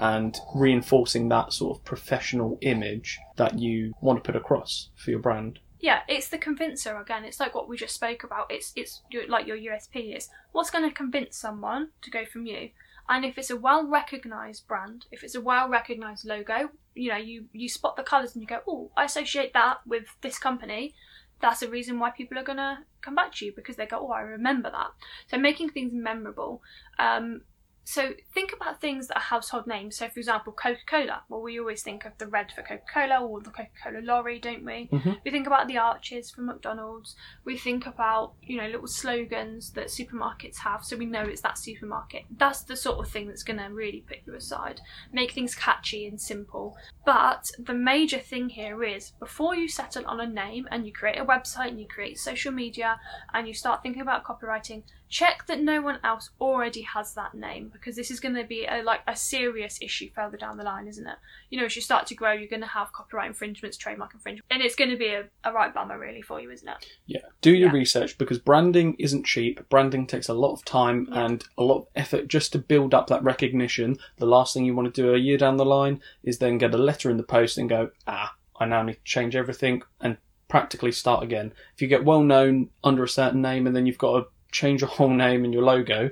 and 0.00 0.38
reinforcing 0.54 1.28
that 1.28 1.52
sort 1.52 1.76
of 1.76 1.84
professional 1.84 2.56
image 2.62 3.18
that 3.36 3.58
you 3.58 3.92
want 4.00 4.22
to 4.22 4.26
put 4.26 4.40
across 4.40 4.88
for 4.96 5.10
your 5.10 5.20
brand. 5.20 5.58
Yeah, 5.80 6.00
it's 6.08 6.28
the 6.28 6.38
convincer 6.38 6.96
again. 6.96 7.24
It's 7.24 7.38
like 7.38 7.54
what 7.54 7.68
we 7.68 7.76
just 7.76 7.94
spoke 7.94 8.24
about. 8.24 8.50
It's 8.50 8.72
it's 8.74 9.02
your, 9.10 9.28
like 9.28 9.46
your 9.46 9.56
USP 9.56 10.16
is 10.16 10.28
what's 10.52 10.70
going 10.70 10.88
to 10.88 10.94
convince 10.94 11.36
someone 11.36 11.90
to 12.02 12.10
go 12.10 12.24
from 12.24 12.46
you. 12.46 12.70
And 13.08 13.24
if 13.24 13.38
it's 13.38 13.50
a 13.50 13.56
well 13.56 13.86
recognized 13.86 14.66
brand, 14.66 15.06
if 15.10 15.22
it's 15.22 15.34
a 15.34 15.40
well 15.40 15.68
recognized 15.68 16.26
logo, 16.26 16.70
you 16.94 17.10
know, 17.10 17.16
you 17.16 17.46
you 17.52 17.68
spot 17.68 17.96
the 17.96 18.02
colours 18.02 18.34
and 18.34 18.42
you 18.42 18.48
go, 18.48 18.60
oh, 18.66 18.90
I 18.96 19.04
associate 19.04 19.52
that 19.54 19.78
with 19.86 20.04
this 20.20 20.38
company. 20.38 20.94
That's 21.40 21.62
a 21.62 21.70
reason 21.70 22.00
why 22.00 22.10
people 22.10 22.36
are 22.36 22.44
going 22.44 22.58
to 22.58 22.78
come 23.00 23.14
back 23.14 23.32
to 23.36 23.44
you 23.44 23.52
because 23.54 23.76
they 23.76 23.86
go, 23.86 24.08
oh, 24.08 24.12
I 24.12 24.22
remember 24.22 24.70
that. 24.72 24.88
So 25.28 25.38
making 25.38 25.70
things 25.70 25.92
memorable. 25.94 26.60
Um, 26.98 27.42
so 27.88 28.12
think 28.34 28.52
about 28.52 28.82
things 28.82 29.08
that 29.08 29.16
are 29.16 29.20
household 29.20 29.66
names. 29.66 29.96
So, 29.96 30.08
for 30.10 30.20
example, 30.20 30.52
Coca 30.52 30.80
Cola. 30.86 31.22
Well, 31.30 31.40
we 31.40 31.58
always 31.58 31.82
think 31.82 32.04
of 32.04 32.12
the 32.18 32.26
red 32.26 32.52
for 32.52 32.60
Coca 32.60 32.82
Cola 32.92 33.24
or 33.26 33.40
the 33.40 33.48
Coca 33.48 33.70
Cola 33.82 34.00
lorry, 34.02 34.38
don't 34.38 34.62
we? 34.62 34.90
Mhm. 34.92 35.24
We 35.24 35.30
think 35.30 35.46
about 35.46 35.68
the 35.68 35.78
arches 35.78 36.30
from 36.30 36.44
McDonald's. 36.44 37.16
We 37.46 37.56
think 37.56 37.86
about 37.86 38.34
you 38.42 38.58
know 38.58 38.66
little 38.66 38.86
slogans 38.86 39.72
that 39.72 39.86
supermarkets 39.86 40.58
have, 40.58 40.84
so 40.84 40.98
we 40.98 41.06
know 41.06 41.22
it's 41.22 41.40
that 41.40 41.56
supermarket. 41.56 42.26
That's 42.30 42.62
the 42.62 42.76
sort 42.76 42.98
of 42.98 43.10
thing 43.10 43.26
that's 43.26 43.42
going 43.42 43.58
to 43.58 43.72
really 43.72 44.02
put 44.02 44.18
you 44.26 44.34
aside. 44.34 44.82
Make 45.10 45.32
things 45.32 45.54
catchy 45.54 46.06
and 46.06 46.20
simple. 46.20 46.76
But 47.06 47.50
the 47.58 47.72
major 47.72 48.18
thing 48.18 48.50
here 48.50 48.84
is 48.84 49.12
before 49.12 49.54
you 49.54 49.66
settle 49.66 50.04
on 50.04 50.20
a 50.20 50.26
name 50.26 50.68
and 50.70 50.84
you 50.86 50.92
create 50.92 51.16
a 51.16 51.24
website 51.24 51.68
and 51.68 51.80
you 51.80 51.88
create 51.88 52.18
social 52.18 52.52
media 52.52 53.00
and 53.32 53.48
you 53.48 53.54
start 53.54 53.82
thinking 53.82 54.02
about 54.02 54.24
copywriting, 54.24 54.82
check 55.08 55.46
that 55.46 55.60
no 55.60 55.80
one 55.80 55.98
else 56.04 56.30
already 56.40 56.82
has 56.82 57.14
that 57.14 57.34
name 57.34 57.70
because 57.72 57.96
this 57.96 58.10
is 58.10 58.20
going 58.20 58.34
to 58.34 58.44
be 58.44 58.66
a, 58.66 58.82
like 58.82 59.00
a 59.06 59.16
serious 59.16 59.78
issue 59.80 60.10
further 60.14 60.36
down 60.36 60.56
the 60.58 60.64
line, 60.64 60.86
isn't 60.86 61.06
it? 61.06 61.16
You 61.50 61.58
know, 61.58 61.64
as 61.66 61.74
you 61.76 61.82
start 61.82 62.06
to 62.08 62.14
grow, 62.14 62.32
you're 62.32 62.48
going 62.48 62.60
to 62.62 62.66
have 62.66 62.92
copyright 62.92 63.28
infringements, 63.28 63.76
trademark 63.76 64.12
infringements, 64.14 64.46
and 64.50 64.62
it's 64.62 64.74
going 64.74 64.90
to 64.90 64.96
be 64.96 65.08
a, 65.08 65.24
a 65.44 65.52
right 65.52 65.72
bummer 65.72 65.98
really 65.98 66.20
for 66.22 66.40
you, 66.40 66.50
isn't 66.50 66.68
it? 66.68 66.86
Yeah, 67.06 67.20
do 67.40 67.54
your 67.54 67.68
Yeah. 67.70 67.74
research 67.74 68.18
because 68.18 68.38
branding 68.38 68.94
isn't 68.98 69.24
cheap. 69.24 69.66
Branding 69.68 70.06
takes 70.06 70.28
a 70.28 70.34
lot 70.34 70.52
of 70.52 70.64
time 70.64 71.08
Yeah. 71.10 71.24
and 71.26 71.44
a 71.56 71.62
lot 71.62 71.78
of 71.78 71.86
effort 71.96 72.28
just 72.28 72.52
to 72.52 72.58
build 72.58 72.92
up 72.94 73.06
that 73.08 73.22
recognition. 73.22 73.96
The 74.18 74.26
last 74.26 74.52
thing 74.54 74.64
you 74.64 74.74
want 74.74 74.92
to 74.94 75.02
do 75.02 75.14
a 75.14 75.18
year 75.18 75.38
down 75.38 75.56
the 75.56 75.64
line 75.64 76.02
is 76.22 76.38
then 76.38 76.58
get 76.58 76.74
a 76.74 76.78
letter 76.78 77.10
in 77.10 77.16
the 77.16 77.22
post 77.22 77.56
and 77.56 77.68
go, 77.68 77.90
ah, 78.06 78.34
I 78.60 78.66
now 78.66 78.82
need 78.82 78.94
to 78.94 79.04
change 79.04 79.34
everything 79.36 79.82
and 80.00 80.18
practically 80.48 80.92
start 80.92 81.22
again. 81.22 81.52
If 81.74 81.82
you 81.82 81.88
get 81.88 82.04
well 82.04 82.22
known 82.22 82.70
under 82.82 83.04
a 83.04 83.08
certain 83.08 83.40
name 83.42 83.66
and 83.66 83.76
then 83.76 83.86
you've 83.86 83.98
got 83.98 84.18
to 84.18 84.26
change 84.52 84.80
your 84.80 84.90
whole 84.90 85.10
name 85.10 85.44
and 85.44 85.52
your 85.52 85.62
logo 85.62 86.10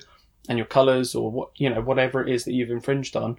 and 0.48 0.58
your 0.58 0.66
colours 0.66 1.14
or 1.14 1.30
what 1.30 1.50
you 1.56 1.68
know 1.70 1.80
whatever 1.80 2.22
it 2.22 2.32
is 2.32 2.44
that 2.44 2.52
you've 2.52 2.70
infringed 2.70 3.16
on, 3.16 3.38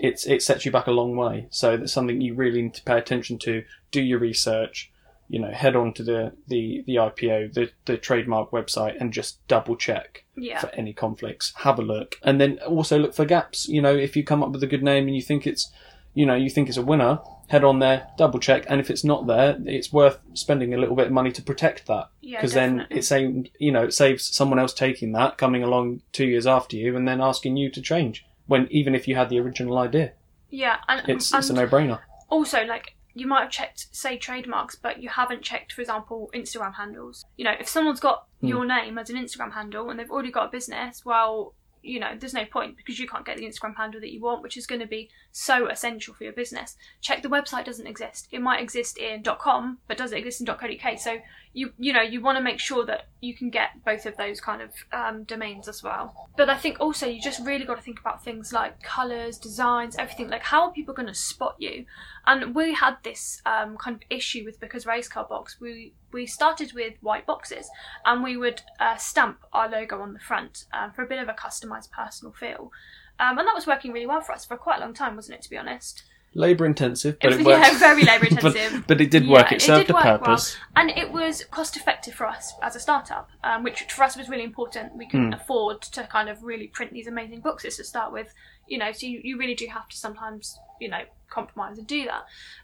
it's 0.00 0.26
it 0.26 0.42
sets 0.42 0.64
you 0.64 0.72
back 0.72 0.86
a 0.86 0.92
long 0.92 1.16
way. 1.16 1.46
So 1.50 1.76
that's 1.76 1.92
something 1.92 2.20
you 2.20 2.34
really 2.34 2.62
need 2.62 2.74
to 2.74 2.82
pay 2.84 2.98
attention 2.98 3.38
to. 3.40 3.64
Do 3.90 4.02
your 4.02 4.18
research 4.18 4.90
you 5.30 5.38
know, 5.38 5.50
head 5.50 5.76
on 5.76 5.92
to 5.92 6.02
the, 6.02 6.32
the, 6.46 6.82
the 6.86 6.94
IPO, 6.94 7.52
the, 7.52 7.70
the 7.84 7.98
trademark 7.98 8.50
website 8.50 8.98
and 8.98 9.12
just 9.12 9.46
double 9.46 9.76
check 9.76 10.24
Yeah. 10.38 10.58
for 10.58 10.68
any 10.70 10.94
conflicts. 10.94 11.52
Have 11.56 11.78
a 11.78 11.82
look. 11.82 12.16
And 12.22 12.40
then 12.40 12.58
also 12.60 12.98
look 12.98 13.12
for 13.12 13.26
gaps. 13.26 13.68
You 13.68 13.82
know, 13.82 13.94
if 13.94 14.16
you 14.16 14.24
come 14.24 14.42
up 14.42 14.52
with 14.52 14.62
a 14.62 14.66
good 14.66 14.82
name 14.82 15.06
and 15.06 15.14
you 15.14 15.20
think 15.20 15.46
it's, 15.46 15.70
you 16.14 16.24
know, 16.24 16.34
you 16.34 16.48
think 16.48 16.68
it's 16.70 16.78
a 16.78 16.82
winner, 16.82 17.18
head 17.48 17.64
on 17.64 17.78
there, 17.80 18.08
double 18.16 18.38
check. 18.38 18.64
And 18.68 18.80
if 18.80 18.90
it's 18.90 19.04
not 19.04 19.26
there, 19.26 19.58
it's 19.66 19.92
worth 19.92 20.18
spending 20.34 20.72
a 20.74 20.78
little 20.78 20.94
bit 20.96 21.06
of 21.08 21.12
money 21.12 21.32
to 21.32 21.42
protect 21.42 21.86
that. 21.86 22.08
Yeah, 22.20 22.38
Because 22.38 22.52
then 22.54 22.76
definitely. 22.78 22.98
it 22.98 23.02
saves, 23.04 23.48
you 23.58 23.72
know, 23.72 23.84
it 23.84 23.92
saves 23.94 24.24
someone 24.34 24.58
else 24.58 24.72
taking 24.72 25.12
that, 25.12 25.36
coming 25.38 25.62
along 25.62 26.02
two 26.12 26.26
years 26.26 26.46
after 26.46 26.76
you 26.76 26.96
and 26.96 27.06
then 27.08 27.20
asking 27.20 27.56
you 27.56 27.70
to 27.70 27.82
change. 27.82 28.24
When, 28.46 28.66
even 28.70 28.94
if 28.94 29.06
you 29.08 29.16
had 29.16 29.28
the 29.28 29.38
original 29.40 29.76
idea, 29.78 30.12
Yeah, 30.50 30.76
and, 30.88 31.06
it's, 31.08 31.32
and 31.32 31.40
it's 31.40 31.50
a 31.50 31.54
no-brainer. 31.54 32.00
also 32.30 32.64
like 32.64 32.94
you 33.14 33.26
might 33.26 33.40
have 33.42 33.50
checked 33.50 33.88
say 33.90 34.16
trademarks 34.16 34.76
but 34.76 35.02
you 35.02 35.08
haven't 35.08 35.42
checked 35.42 35.72
for 35.72 35.80
example 35.80 36.30
instagram 36.34 36.72
handles 36.74 37.24
you 37.36 37.44
know 37.44 37.52
if 37.58 37.66
someone's 37.68 37.98
got 38.00 38.26
Hmm. 38.40 38.46
your 38.46 38.64
name 38.64 38.96
as 38.98 39.10
an 39.10 39.16
instagram 39.16 39.52
handle 39.52 39.90
and 39.90 39.98
they've 39.98 40.10
already 40.10 40.30
got 40.30 40.46
a 40.46 40.50
business 40.50 41.04
well 41.04 41.54
you 41.88 41.98
know 41.98 42.12
there's 42.18 42.34
no 42.34 42.44
point 42.44 42.76
because 42.76 42.98
you 42.98 43.08
can't 43.08 43.24
get 43.24 43.36
the 43.36 43.44
instagram 43.44 43.74
handle 43.76 44.00
that 44.00 44.12
you 44.12 44.20
want 44.20 44.42
which 44.42 44.56
is 44.56 44.66
going 44.66 44.80
to 44.80 44.86
be 44.86 45.08
so 45.32 45.68
essential 45.68 46.14
for 46.14 46.24
your 46.24 46.32
business. 46.32 46.76
Check 47.00 47.22
the 47.22 47.28
website 47.28 47.64
doesn't 47.64 47.86
exist. 47.86 48.28
It 48.32 48.40
might 48.40 48.60
exist 48.60 48.98
in 48.98 49.22
com 49.22 49.78
but 49.86 49.96
does 49.96 50.12
it 50.12 50.18
exist 50.18 50.40
in 50.40 50.46
co.uk 50.46 50.98
so 50.98 51.18
you 51.58 51.72
you 51.76 51.92
know 51.92 52.00
you 52.00 52.20
want 52.20 52.38
to 52.38 52.42
make 52.42 52.60
sure 52.60 52.86
that 52.86 53.08
you 53.20 53.34
can 53.34 53.50
get 53.50 53.70
both 53.84 54.06
of 54.06 54.16
those 54.16 54.40
kind 54.40 54.62
of 54.62 54.70
um, 54.92 55.24
domains 55.24 55.66
as 55.66 55.82
well. 55.82 56.28
But 56.36 56.48
i 56.48 56.56
think 56.56 56.78
also 56.78 57.06
you 57.06 57.20
just 57.20 57.44
really 57.44 57.64
got 57.64 57.76
to 57.76 57.82
think 57.82 57.98
about 57.98 58.22
things 58.22 58.52
like 58.52 58.80
colors 58.82 59.38
designs 59.38 59.96
everything 59.96 60.28
like 60.28 60.44
how 60.44 60.62
are 60.62 60.72
people 60.72 60.94
going 60.94 61.08
to 61.08 61.14
spot 61.14 61.56
you? 61.58 61.84
And 62.26 62.54
we 62.54 62.74
had 62.74 62.96
this 63.02 63.42
um, 63.44 63.76
kind 63.76 63.96
of 63.96 64.02
issue 64.08 64.44
with 64.44 64.60
because 64.60 64.86
race 64.86 65.08
car 65.08 65.26
box 65.28 65.56
we 65.60 65.94
we 66.12 66.26
started 66.26 66.72
with 66.72 66.94
white 67.00 67.26
boxes 67.26 67.68
and 68.04 68.22
we 68.22 68.36
would 68.36 68.62
uh, 68.78 68.96
stamp 68.96 69.38
our 69.52 69.68
logo 69.68 70.00
on 70.00 70.12
the 70.12 70.20
front 70.20 70.64
um, 70.72 70.92
for 70.92 71.02
a 71.02 71.08
bit 71.08 71.20
of 71.20 71.28
a 71.28 71.34
customized 71.34 71.90
personal 71.90 72.32
feel. 72.32 72.70
Um, 73.20 73.36
and 73.36 73.48
that 73.48 73.54
was 73.54 73.66
working 73.66 73.92
really 73.92 74.06
well 74.06 74.20
for 74.20 74.32
us 74.32 74.44
for 74.44 74.56
quite 74.56 74.78
a 74.78 74.80
long 74.80 74.94
time 74.94 75.16
wasn't 75.16 75.38
it 75.38 75.42
to 75.42 75.50
be 75.50 75.58
honest 75.58 76.04
Labour 76.38 76.64
intensive, 76.66 77.18
but 77.20 77.32
it, 77.32 77.40
It- 77.40 77.46
worked. 77.50 77.66
yeah, 77.66 77.78
very 77.78 78.02
labour 78.12 78.26
intensive. 78.26 78.84
but, 78.86 79.00
it 79.00 79.10
did 79.10 79.24
Yeah, 79.24 79.32
work. 79.32 79.52
It 79.52 79.60
served 79.60 79.86
did 79.88 79.90
a 79.90 79.94
work 79.94 80.04
well. 80.04 80.18
purpose. 80.18 80.56
and 80.76 80.90
it 80.90 81.10
was 81.12 81.44
cost 81.50 81.76
effective 81.76 82.14
for 82.14 82.26
us 82.26 82.54
as 82.62 82.76
a 82.76 82.80
startup, 82.80 83.28
um, 83.44 83.62
which 83.64 83.82
for 83.90 84.04
us 84.04 84.16
was 84.16 84.28
really 84.28 84.44
important. 84.44 84.94
We 84.96 85.06
couldn't 85.06 85.32
Hmm. 85.32 85.40
afford 85.40 85.82
to 85.82 86.04
kind 86.04 86.28
of 86.28 86.42
really 86.44 86.68
print 86.68 86.92
these 86.92 87.06
amazing 87.08 87.40
boxes 87.40 87.76
to 87.76 87.84
start 87.84 88.12
with, 88.12 88.32
you 88.68 88.78
know. 88.78 88.92
So 88.92 89.06
you, 89.06 89.20
you 89.24 89.36
really 89.38 89.54
do 89.54 89.66
have 89.66 89.88
to 89.88 89.96
sometimes, 89.96 90.58
you 90.80 90.88
know, 90.88 91.02
compromise 91.28 91.76
and 91.78 91.86
do 91.86 92.04
that. 92.04 92.22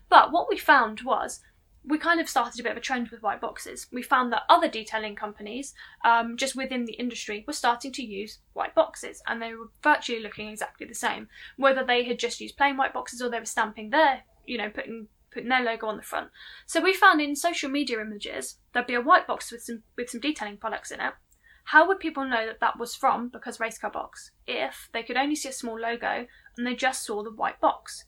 But 0.08 0.30
what 0.32 0.48
we 0.48 0.56
found 0.56 1.00
was 1.02 1.40
we 1.86 1.98
kind 1.98 2.20
of 2.20 2.28
started 2.28 2.58
a 2.58 2.62
bit 2.62 2.72
of 2.72 2.78
a 2.78 2.80
trend 2.80 3.08
with 3.08 3.22
white 3.22 3.40
boxes. 3.40 3.86
We 3.92 4.02
found 4.02 4.32
that 4.32 4.44
other 4.48 4.68
detailing 4.68 5.16
companies, 5.16 5.74
um, 6.04 6.36
just 6.36 6.56
within 6.56 6.86
the 6.86 6.94
industry, 6.94 7.44
were 7.46 7.52
starting 7.52 7.92
to 7.92 8.02
use 8.02 8.38
white 8.54 8.74
boxes, 8.74 9.22
and 9.26 9.40
they 9.40 9.54
were 9.54 9.70
virtually 9.82 10.22
looking 10.22 10.48
exactly 10.48 10.86
the 10.86 10.94
same. 10.94 11.28
Whether 11.56 11.84
they 11.84 12.04
had 12.04 12.18
just 12.18 12.40
used 12.40 12.56
plain 12.56 12.76
white 12.76 12.94
boxes 12.94 13.20
or 13.20 13.28
they 13.28 13.38
were 13.38 13.44
stamping 13.44 13.90
their, 13.90 14.22
you 14.46 14.58
know, 14.58 14.70
putting 14.70 15.08
putting 15.30 15.48
their 15.48 15.62
logo 15.62 15.88
on 15.88 15.96
the 15.96 16.02
front. 16.02 16.30
So 16.64 16.80
we 16.80 16.94
found 16.94 17.20
in 17.20 17.34
social 17.34 17.68
media 17.68 18.00
images 18.00 18.58
there'd 18.72 18.86
be 18.86 18.94
a 18.94 19.00
white 19.00 19.26
box 19.26 19.50
with 19.50 19.62
some 19.62 19.82
with 19.96 20.08
some 20.08 20.20
detailing 20.20 20.56
products 20.56 20.90
in 20.90 21.00
it. 21.00 21.12
How 21.64 21.88
would 21.88 21.98
people 21.98 22.24
know 22.24 22.46
that 22.46 22.60
that 22.60 22.78
was 22.78 22.94
from 22.94 23.28
because 23.28 23.58
race 23.58 23.78
car 23.78 23.90
Box 23.90 24.30
if 24.46 24.88
they 24.92 25.02
could 25.02 25.16
only 25.16 25.34
see 25.34 25.48
a 25.48 25.52
small 25.52 25.78
logo 25.78 26.26
and 26.56 26.66
they 26.66 26.74
just 26.74 27.04
saw 27.04 27.22
the 27.22 27.32
white 27.32 27.60
box? 27.60 28.04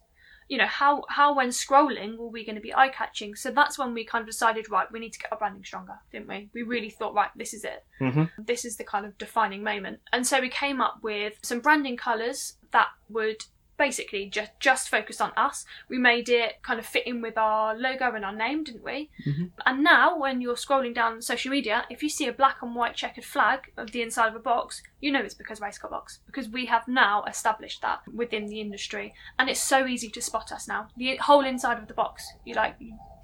You 0.48 0.58
know 0.58 0.66
how 0.66 1.02
how 1.08 1.34
when 1.34 1.48
scrolling 1.48 2.16
were 2.16 2.28
we 2.28 2.44
going 2.44 2.56
to 2.56 2.62
be 2.62 2.74
eye 2.74 2.88
catching 2.88 3.34
so 3.34 3.50
that's 3.50 3.78
when 3.78 3.92
we 3.94 4.04
kind 4.04 4.22
of 4.22 4.26
decided 4.26 4.70
right 4.70 4.90
we 4.92 5.00
need 5.00 5.12
to 5.12 5.18
get 5.18 5.32
our 5.32 5.38
branding 5.38 5.64
stronger 5.64 5.98
didn't 6.12 6.28
we? 6.28 6.48
We 6.54 6.62
really 6.62 6.90
thought 6.90 7.14
right 7.14 7.30
this 7.36 7.52
is 7.52 7.64
it. 7.64 7.84
Hmm 7.98 8.24
this 8.38 8.64
is 8.64 8.76
the 8.76 8.84
kind 8.84 9.04
of 9.04 9.16
defining 9.18 9.62
moment. 9.62 10.00
And 10.12 10.26
so 10.26 10.40
we 10.40 10.48
came 10.48 10.80
up 10.80 10.98
with 11.02 11.34
some 11.42 11.60
branding 11.60 11.96
colors 11.96 12.54
that 12.70 12.88
would 13.08 13.44
basically 13.78 14.26
just 14.26 14.52
just 14.60 14.88
focus 14.88 15.20
on 15.20 15.32
us. 15.36 15.64
We 15.88 15.98
made 15.98 16.28
it 16.28 16.62
kind 16.62 16.78
of 16.78 16.86
fit 16.86 17.06
in 17.06 17.20
with 17.20 17.36
our 17.36 17.74
logo 17.76 18.14
and 18.14 18.24
our 18.24 18.34
name 18.34 18.64
didn't 18.64 18.84
we? 18.84 19.10
Mhm. 19.26 19.50
and 19.64 19.82
now 19.82 20.16
when 20.18 20.40
you're 20.40 20.54
scrolling 20.54 20.94
down 20.94 21.20
social 21.22 21.50
media 21.50 21.84
if 21.90 22.02
you 22.02 22.08
see 22.08 22.26
a 22.26 22.32
black 22.32 22.56
and 22.62 22.74
white 22.74 22.94
checkered 22.94 23.24
flag 23.24 23.72
of 23.76 23.92
the 23.92 24.02
inside 24.02 24.28
of 24.28 24.36
a 24.36 24.38
box 24.38 24.82
you 25.00 25.10
know 25.12 25.20
it's 25.20 25.34
because 25.34 25.60
racecar 25.60 25.90
box 25.90 26.20
because 26.26 26.48
we 26.48 26.66
have 26.66 26.86
now 26.88 27.22
established 27.24 27.82
that 27.82 28.00
within 28.14 28.46
the 28.46 28.60
industry. 28.60 29.14
And 29.38 29.48
it's 29.50 29.60
so 29.60 29.86
easy 29.86 30.08
to 30.10 30.20
spot 30.22 30.52
us 30.52 30.66
now. 30.68 30.88
The 30.96 31.16
whole 31.16 31.44
inside 31.44 31.78
of 31.78 31.88
the 31.88 31.94
box 31.94 32.24
you 32.44 32.54
like 32.54 32.76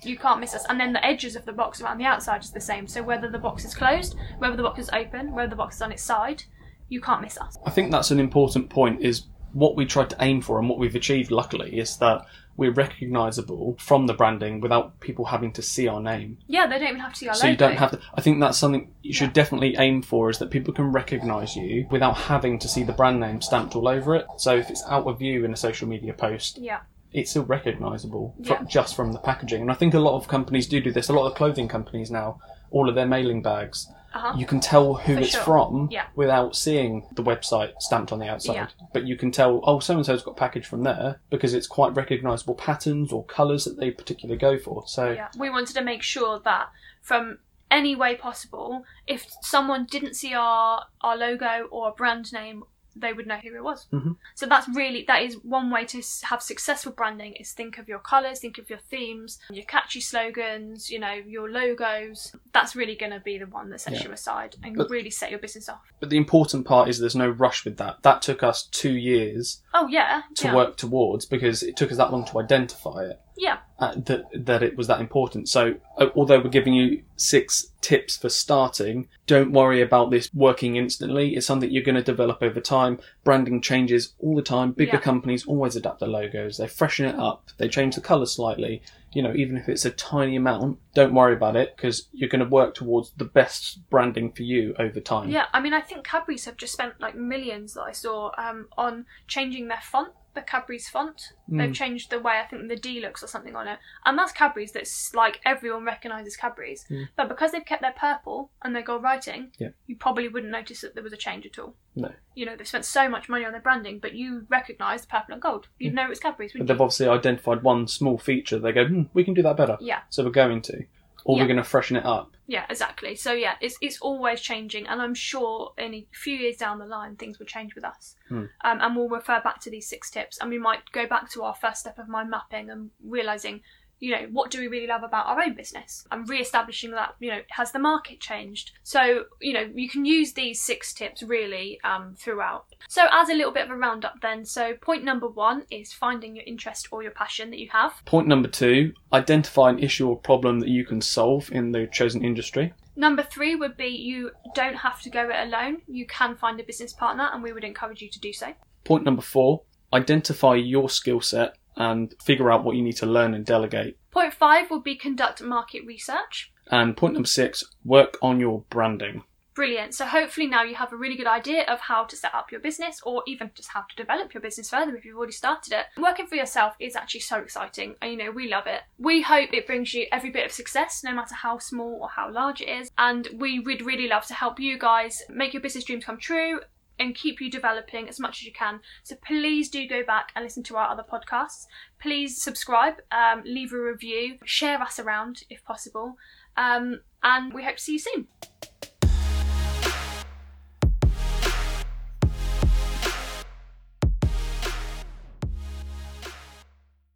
you 0.04 0.16
can't 0.18 0.40
miss 0.40 0.52
us. 0.54 0.64
And 0.68 0.80
then 0.80 0.92
the 0.92 1.04
edges 1.06 1.36
of 1.36 1.44
the 1.44 1.52
box 1.52 1.80
around 1.80 1.98
the 1.98 2.04
outside 2.04 2.42
is 2.42 2.50
the 2.50 2.60
same. 2.60 2.88
So 2.88 3.02
whether 3.04 3.28
the 3.30 3.38
box 3.38 3.64
is 3.64 3.74
closed 3.74 4.16
whether 4.38 4.56
the 4.56 4.62
box 4.62 4.78
is 4.80 4.90
open 4.92 5.32
whether 5.32 5.48
the 5.50 5.56
box 5.56 5.76
is 5.76 5.82
on 5.82 5.92
its 5.92 6.02
side 6.02 6.42
you 6.88 7.00
can't 7.00 7.22
miss 7.22 7.38
us. 7.38 7.56
I 7.64 7.70
think 7.70 7.90
that's 7.90 8.10
an 8.10 8.20
important 8.20 8.68
point. 8.68 9.00
Is 9.00 9.22
what 9.52 9.76
we 9.76 9.84
tried 9.86 10.10
to 10.10 10.16
aim 10.20 10.40
for 10.40 10.58
and 10.58 10.68
what 10.68 10.78
we've 10.78 10.94
achieved. 10.94 11.30
Luckily, 11.30 11.78
is 11.78 11.96
that 11.98 12.24
we're 12.56 12.70
recognisable 12.72 13.76
from 13.78 14.06
the 14.06 14.12
branding 14.14 14.60
without 14.60 15.00
people 15.00 15.24
having 15.26 15.52
to 15.52 15.62
see 15.62 15.88
our 15.88 16.00
name. 16.00 16.36
yeah 16.46 16.66
they 16.66 16.78
don't 16.78 16.88
even 16.88 17.00
have 17.00 17.12
to 17.14 17.18
see 17.18 17.28
our 17.28 17.32
name. 17.34 17.40
So 17.40 17.46
logo 17.46 17.52
you 17.52 17.56
don't 17.56 17.76
have 17.78 17.90
to. 17.92 18.00
I 18.14 18.20
think 18.20 18.40
that's 18.40 18.58
something 18.58 18.92
you 19.02 19.12
should 19.14 19.28
Yeah. 19.28 19.32
definitely 19.32 19.76
aim 19.78 20.02
for 20.02 20.28
is 20.28 20.38
that 20.38 20.50
people 20.50 20.74
can 20.74 20.92
recognise 20.92 21.56
you 21.56 21.86
without 21.90 22.14
having 22.16 22.58
to 22.58 22.68
see 22.68 22.82
the 22.82 22.92
brand 22.92 23.20
name 23.20 23.40
stamped 23.40 23.74
all 23.74 23.88
over 23.88 24.14
it. 24.14 24.26
So 24.36 24.54
if 24.56 24.68
it's 24.70 24.84
out 24.86 25.06
of 25.06 25.18
view 25.18 25.44
in 25.46 25.52
a 25.52 25.56
social 25.56 25.88
media 25.88 26.12
post, 26.12 26.58
yeah 26.58 26.80
it's 27.14 27.30
still 27.30 27.44
recognisable 27.44 28.34
fr- 28.44 28.52
Yeah. 28.52 28.62
just 28.64 28.94
from 28.96 29.12
the 29.12 29.18
packaging. 29.18 29.60
And 29.62 29.70
I 29.70 29.74
think 29.74 29.92
a 29.94 29.98
lot 30.00 30.16
of 30.16 30.28
companies 30.28 30.66
do 30.66 30.80
do 30.80 30.90
this. 30.92 31.08
A 31.10 31.12
lot 31.12 31.26
of 31.26 31.34
clothing 31.34 31.68
companies 31.68 32.10
now, 32.10 32.38
all 32.70 32.88
of 32.88 32.94
their 32.94 33.06
mailing 33.06 33.42
bags, 33.42 33.86
uh-huh 34.14 34.35
you 34.37 34.46
can 34.46 34.61
tell 34.61 34.94
who 34.94 35.14
For 35.14 35.20
it's 35.20 35.31
sure. 35.31 35.42
from 35.42 35.88
Yeah. 35.90 36.07
without 36.14 36.57
seeing 36.57 37.07
the 37.12 37.22
website 37.22 37.72
stamped 37.81 38.12
on 38.12 38.18
the 38.18 38.29
outside. 38.29 38.55
Yeah. 38.55 38.66
But 38.92 39.07
you 39.07 39.16
can 39.16 39.31
tell, 39.31 39.61
oh, 39.64 39.79
so 39.81 39.94
and 39.96 40.05
so's 40.07 40.22
got 40.22 40.37
packaged 40.37 40.66
from 40.66 40.83
there 40.83 41.20
because 41.31 41.55
it's 41.55 41.66
quite 41.66 41.94
recognisable 41.94 42.55
patterns 42.55 43.12
or 43.12 43.25
colours 43.25 43.64
that 43.64 43.79
they 43.79 43.90
particularly 43.90 44.38
go 44.38 44.59
for. 44.59 44.85
So 44.87 45.11
Yeah, 45.12 45.29
we 45.38 45.51
wanted 45.51 45.75
to 45.75 45.83
make 45.83 46.03
sure 46.03 46.40
that 46.44 46.68
from 47.01 47.38
any 47.70 47.96
way 47.96 48.14
possible, 48.16 48.85
if 49.07 49.27
someone 49.40 49.87
didn't 49.90 50.14
see 50.14 50.35
our 50.35 50.85
our 51.01 51.16
logo 51.16 51.68
or 51.70 51.92
brand 51.92 52.33
name, 52.33 52.64
they 52.96 53.12
would 53.12 53.26
know 53.26 53.37
who 53.37 53.55
it 53.55 53.62
was. 53.64 53.87
Mhm. 53.92 54.16
So 54.35 54.46
that's 54.46 54.68
really 54.74 55.05
that 55.09 55.22
is 55.22 55.35
one 55.42 55.70
way 55.70 55.85
to 55.87 56.02
have 56.24 56.42
successful 56.42 56.92
branding 56.92 57.33
is 57.35 57.52
think 57.52 57.78
of 57.78 57.88
your 57.88 57.98
colours, 57.98 58.38
think 58.40 58.59
of 58.59 58.68
your 58.70 58.78
themes, 58.78 59.38
your 59.50 59.64
catchy 59.64 60.00
slogans, 60.00 60.90
you 60.90 60.98
know, 60.98 61.12
your 61.12 61.50
logos. 61.50 62.35
That's 62.52 62.76
really 62.76 62.96
going 62.96 63.12
to 63.12 63.20
be 63.20 63.38
the 63.38 63.46
one 63.46 63.70
that 63.70 63.81
sets 63.81 64.00
Yeah. 64.00 64.09
you 64.09 64.12
aside 64.12 64.57
and 64.62 64.76
But- 64.76 64.90
really 64.90 65.11
set 65.11 65.31
your 65.31 65.38
business 65.40 65.68
off. 65.68 65.81
But 66.00 66.11
the 66.11 66.16
important 66.16 66.66
part 66.66 66.88
is 66.88 66.98
there's 66.98 67.16
no 67.16 67.28
rush 67.28 67.64
with 67.64 67.76
that. 67.78 68.02
That 68.02 68.22
took 68.22 68.42
us 68.42 68.64
two 68.64 68.92
years 68.92 69.62
Oh 69.74 69.87
yeah, 69.88 70.22
to 70.37 70.48
yeah. 70.48 70.55
work 70.55 70.76
towards 70.76 71.26
because 71.26 71.62
it 71.62 71.76
took 71.76 71.90
us 71.90 71.96
that 71.98 72.11
long 72.12 72.24
to 72.26 72.38
identify 72.40 73.05
it. 73.05 73.20
Yeah, 73.37 73.59
Uh, 73.78 73.94
that 73.96 74.24
that 74.32 74.62
it 74.62 74.76
was 74.76 74.87
that 74.87 75.00
important. 75.00 75.48
So 75.48 75.74
uh, 75.98 76.06
although 76.14 76.38
we're 76.40 76.50
giving 76.50 76.74
you 76.74 77.02
six 77.16 77.72
tips 77.80 78.16
for 78.16 78.28
starting, 78.28 79.08
don't 79.26 79.50
worry 79.50 79.80
about 79.80 80.11
this 80.12 80.30
working 80.32 80.76
instantly. 80.76 81.35
It's 81.35 81.46
something 81.46 81.68
you're 81.68 81.82
going 81.82 81.96
to 81.96 82.02
develop 82.02 82.42
over 82.42 82.61
time. 82.61 83.00
Branding 83.24 83.61
changes 83.61 84.14
all 84.20 84.37
the 84.37 84.42
time. 84.42 84.70
Bigger 84.72 84.98
Yeah. 84.98 85.00
companies 85.00 85.46
always 85.46 85.74
adapt 85.74 85.98
their 85.98 86.08
logos. 86.08 86.58
They 86.58 86.68
freshen 86.68 87.06
it 87.06 87.16
up. 87.16 87.48
They 87.56 87.68
change 87.68 87.96
the 87.96 88.00
colour 88.00 88.26
slightly. 88.26 88.82
You 89.14 89.22
know, 89.22 89.35
even 89.35 89.56
if 89.56 89.68
it's 89.68 89.85
a 89.85 89.90
tiny 89.90 90.37
amount, 90.37 90.78
don't 90.94 91.12
worry 91.12 91.35
about 91.35 91.56
it 91.56 91.74
because 91.76 92.08
you're 92.12 92.28
going 92.30 92.44
to 92.44 92.48
work 92.48 92.74
towards 92.74 93.11
the 93.16 93.24
best 93.24 93.80
branding 93.90 94.30
for 94.32 94.42
you 94.42 94.74
over 94.78 95.00
time. 95.00 95.28
Yeah, 95.30 95.46
I 95.52 95.61
mean, 95.61 95.74
I 95.74 95.80
think 95.80 96.04
Cadbury's 96.04 96.44
have 96.44 96.56
just 96.56 96.72
spent 96.72 97.00
like 97.00 97.16
millions 97.16 97.74
that 97.74 97.82
I 97.82 97.92
saw 97.92 98.30
um, 98.38 98.68
on 98.78 99.06
changing 99.26 99.68
their 99.68 99.82
font, 99.82 100.12
the 100.35 100.42
Cadbury's 100.42 100.88
font. 100.88 101.33
They've 101.49 101.71
Mm. 101.71 101.75
changed 101.75 102.11
the 102.11 102.18
way 102.21 102.38
I 102.40 102.47
think 102.47 102.68
the 102.68 102.77
D 102.77 103.01
looks 103.01 103.23
or 103.23 103.27
something 103.27 103.55
on 103.55 103.68
it, 103.68 103.79
and 104.07 104.18
that's 104.18 104.33
Cadbury's. 104.33 104.73
That's 104.73 105.14
like 105.14 105.40
everyone 105.45 105.85
recognises 105.85 106.37
Cadbury's, 106.37 106.85
Mm. 106.90 107.09
but 107.16 107.29
because 107.29 107.53
they've 107.53 107.64
kept 107.64 107.83
their 107.83 107.92
purple 107.92 108.51
and 108.62 108.75
their 108.75 108.83
gold 108.83 109.03
writing, 109.03 109.53
Yeah. 109.59 109.68
you 109.87 109.97
probably 109.97 110.29
wouldn't 110.29 110.51
notice 110.53 110.81
that 110.81 110.95
there 110.95 111.05
was 111.05 111.12
a 111.12 111.16
change 111.18 111.45
at 111.47 111.59
all. 111.59 111.77
No. 111.95 112.12
You 112.35 112.47
know, 112.47 112.57
they've 112.57 112.66
spent 112.66 112.85
so 112.87 113.09
much 113.09 113.29
money 113.29 113.45
on 113.45 113.53
their 113.53 113.61
branding, 113.61 113.99
but 113.99 114.14
you 114.14 114.47
recognise 114.49 115.03
the 115.03 115.09
purple 115.09 115.35
and 115.35 115.42
gold. 115.42 115.68
You'd 115.79 115.92
know 115.95 116.11
it's 116.11 116.21
Cadbury's, 116.21 116.53
But 116.55 116.66
they've 116.66 116.77
you? 116.77 116.83
obviously 116.83 117.09
identified 117.09 117.62
one 117.62 117.87
small 117.87 118.16
feature. 118.16 118.59
They 118.59 118.73
go, 118.73 118.87
hmm, 118.87 119.03
we 119.12 119.25
can 119.25 119.35
do 119.35 119.42
that 119.42 119.57
better. 119.57 119.77
Yeah. 119.81 120.01
So 120.09 120.25
we're 120.25 120.31
going 120.31 120.62
to. 120.62 120.85
Or 121.24 121.37
Yeah. 121.37 121.42
we're 121.44 121.48
going 121.48 121.56
to 121.58 121.64
freshen 121.64 121.96
it 121.96 122.04
up. 122.04 122.37
Yeah, 122.46 122.64
exactly. 122.68 123.14
So 123.14 123.32
yeah, 123.32 123.54
it's 123.61 123.76
it's 123.80 123.98
always 124.00 124.40
changing, 124.40 124.87
and 124.87 125.00
I'm 125.00 125.14
sure 125.14 125.72
in 125.78 125.94
a 125.94 126.06
few 126.12 126.35
years 126.37 126.56
down 126.56 126.78
the 126.78 126.87
line 126.87 127.16
things 127.16 127.38
will 127.38 127.46
change 127.46 127.74
with 127.74 127.85
us. 127.85 128.16
Hmm. 128.28 128.46
Um, 128.64 128.80
and 128.80 128.96
we'll 128.96 129.08
refer 129.08 129.40
back 129.40 129.61
to 129.62 129.70
these 129.70 129.88
six 129.88 130.11
tips, 130.11 130.38
and 130.38 130.50
we 130.50 130.58
might 130.58 130.90
go 130.92 131.06
back 131.06 131.30
to 131.32 131.42
our 131.44 131.54
first 131.54 131.80
step 131.80 131.98
of 131.98 132.08
mind 132.08 132.30
mapping 132.30 132.70
and 132.70 132.90
realizing, 133.04 133.62
you 134.02 134.10
know, 134.10 134.26
what 134.32 134.50
do 134.50 134.58
we 134.58 134.66
really 134.66 134.88
love 134.88 135.04
about 135.04 135.26
our 135.26 135.40
own 135.40 135.54
business, 135.54 136.04
and 136.10 136.28
re-establishing 136.28 136.90
that, 136.90 137.14
you 137.20 137.30
know, 137.30 137.40
has 137.50 137.70
the 137.70 137.78
market 137.78 138.18
changed? 138.18 138.72
So 138.82 139.24
you 139.40 139.52
know, 139.52 139.70
you 139.72 139.88
can 139.88 140.04
use 140.04 140.32
these 140.32 140.60
six 140.60 140.92
tips 140.92 141.22
really 141.22 141.78
um, 141.84 142.16
throughout. 142.18 142.66
So 142.88 143.06
as 143.12 143.28
a 143.28 143.34
little 143.34 143.52
bit 143.52 143.64
of 143.64 143.70
a 143.70 143.76
roundup, 143.76 144.20
then, 144.20 144.44
so 144.44 144.74
point 144.74 145.04
number 145.04 145.28
one 145.28 145.66
is 145.70 145.92
finding 145.92 146.34
your 146.34 146.44
interest 146.44 146.88
or 146.90 147.04
your 147.04 147.12
passion 147.12 147.50
that 147.50 147.60
you 147.60 147.68
have. 147.70 147.92
Point 148.04 148.26
number 148.26 148.48
two, 148.48 148.92
identify 149.12 149.70
an 149.70 149.78
issue 149.78 150.08
or 150.08 150.18
problem 150.18 150.58
that 150.58 150.68
you 150.68 150.84
can 150.84 151.00
solve 151.00 151.52
in 151.52 151.70
the 151.70 151.86
chosen 151.86 152.24
industry. 152.24 152.74
Number 152.96 153.22
three 153.22 153.54
would 153.54 153.76
be 153.76 153.86
you 153.86 154.32
don't 154.54 154.74
have 154.74 155.00
to 155.02 155.10
go 155.10 155.30
it 155.30 155.46
alone. 155.46 155.82
You 155.86 156.06
can 156.06 156.34
find 156.34 156.58
a 156.58 156.64
business 156.64 156.92
partner, 156.92 157.30
and 157.32 157.40
we 157.40 157.52
would 157.52 157.64
encourage 157.64 158.02
you 158.02 158.10
to 158.10 158.18
do 158.18 158.32
so. 158.32 158.52
Point 158.84 159.04
number 159.04 159.22
four, 159.22 159.62
identify 159.92 160.56
your 160.56 160.88
skill 160.88 161.20
set 161.20 161.56
and 161.76 162.14
figure 162.22 162.50
out 162.50 162.64
what 162.64 162.76
you 162.76 162.82
need 162.82 162.96
to 162.96 163.06
learn 163.06 163.35
and 163.35 163.44
delegate. 163.44 163.98
Point 164.11 164.35
five 164.35 164.70
would 164.70 164.85
be 164.85 164.96
conduct 164.96 165.42
market 165.42 165.85
research. 165.87 166.52
And 166.70 166.96
point 166.96 167.14
number 167.14 167.26
six, 167.26 167.64
work 167.85 168.18
on 168.22 168.40
your 168.40 168.64
branding. 168.70 169.24
Brilliant. 169.54 169.94
So 169.94 170.06
hopefully 170.06 170.46
now 170.46 170.62
you 170.62 170.74
have 170.76 170.92
a 170.92 170.96
really 170.96 171.16
good 171.16 171.26
idea 171.26 171.64
of 171.64 171.80
how 171.80 172.04
to 172.04 172.16
set 172.16 172.35
up 172.35 172.50
your 172.50 172.61
business 172.61 173.00
or 173.04 173.22
even 173.26 173.50
just 173.54 173.68
how 173.68 173.82
to 173.82 173.96
develop 173.96 174.32
your 174.32 174.40
business 174.40 174.70
further 174.70 174.96
if 174.96 175.04
you've 175.04 175.16
already 175.16 175.32
started 175.32 175.74
it. 175.74 175.87
Working 176.00 176.26
for 176.26 176.37
yourself 176.37 176.74
is 176.80 176.96
actually 176.96 177.20
so 177.20 177.38
exciting 177.38 177.96
and 178.00 178.12
you 178.12 178.16
know, 178.16 178.30
we 178.30 178.48
love 178.48 178.66
it. 178.66 178.80
We 178.98 179.20
hope 179.20 179.52
it 179.52 179.66
brings 179.66 179.92
you 179.92 180.06
every 180.11 180.30
bit 180.30 180.46
of 180.46 180.52
success, 180.52 181.02
no 181.04 181.12
matter 181.12 181.35
how 181.35 181.58
small 181.58 181.98
or 182.00 182.08
how 182.08 182.32
large 182.32 182.62
it 182.62 182.68
is. 182.68 182.90
And 182.96 183.28
we 183.35 183.61
would 183.61 183.85
really 183.85 184.08
love 184.08 184.26
to 184.28 184.35
help 184.35 184.58
you 184.58 184.78
guys 184.78 185.22
make 185.28 185.52
your 185.52 185.62
business 185.62 185.85
dreams 185.85 186.04
come 186.04 186.18
true 186.18 186.61
and 187.02 187.16
keep 187.16 187.40
you 187.40 187.50
developing 187.50 188.08
as 188.08 188.20
much 188.20 188.38
as 188.40 188.44
you 188.44 188.52
can. 188.52 188.80
So 189.02 189.16
please 189.16 189.68
do 189.68 189.88
go 189.88 190.04
back 190.04 190.30
and 190.34 190.44
listen 190.44 190.62
to 190.64 190.76
our 190.76 190.88
other 190.88 191.02
podcasts. 191.02 191.66
Please 192.00 192.40
subscribe, 192.40 192.94
um, 193.10 193.42
leave 193.44 193.72
a 193.72 193.78
review, 193.78 194.38
share 194.44 194.80
us 194.80 194.98
around 195.00 195.42
if 195.50 195.64
possible. 195.64 196.16
Um, 196.56 197.00
and 197.22 197.52
we 197.52 197.64
hope 197.64 197.76
to 197.76 197.82
see 197.82 197.92
you 197.94 197.98
soon. 197.98 198.28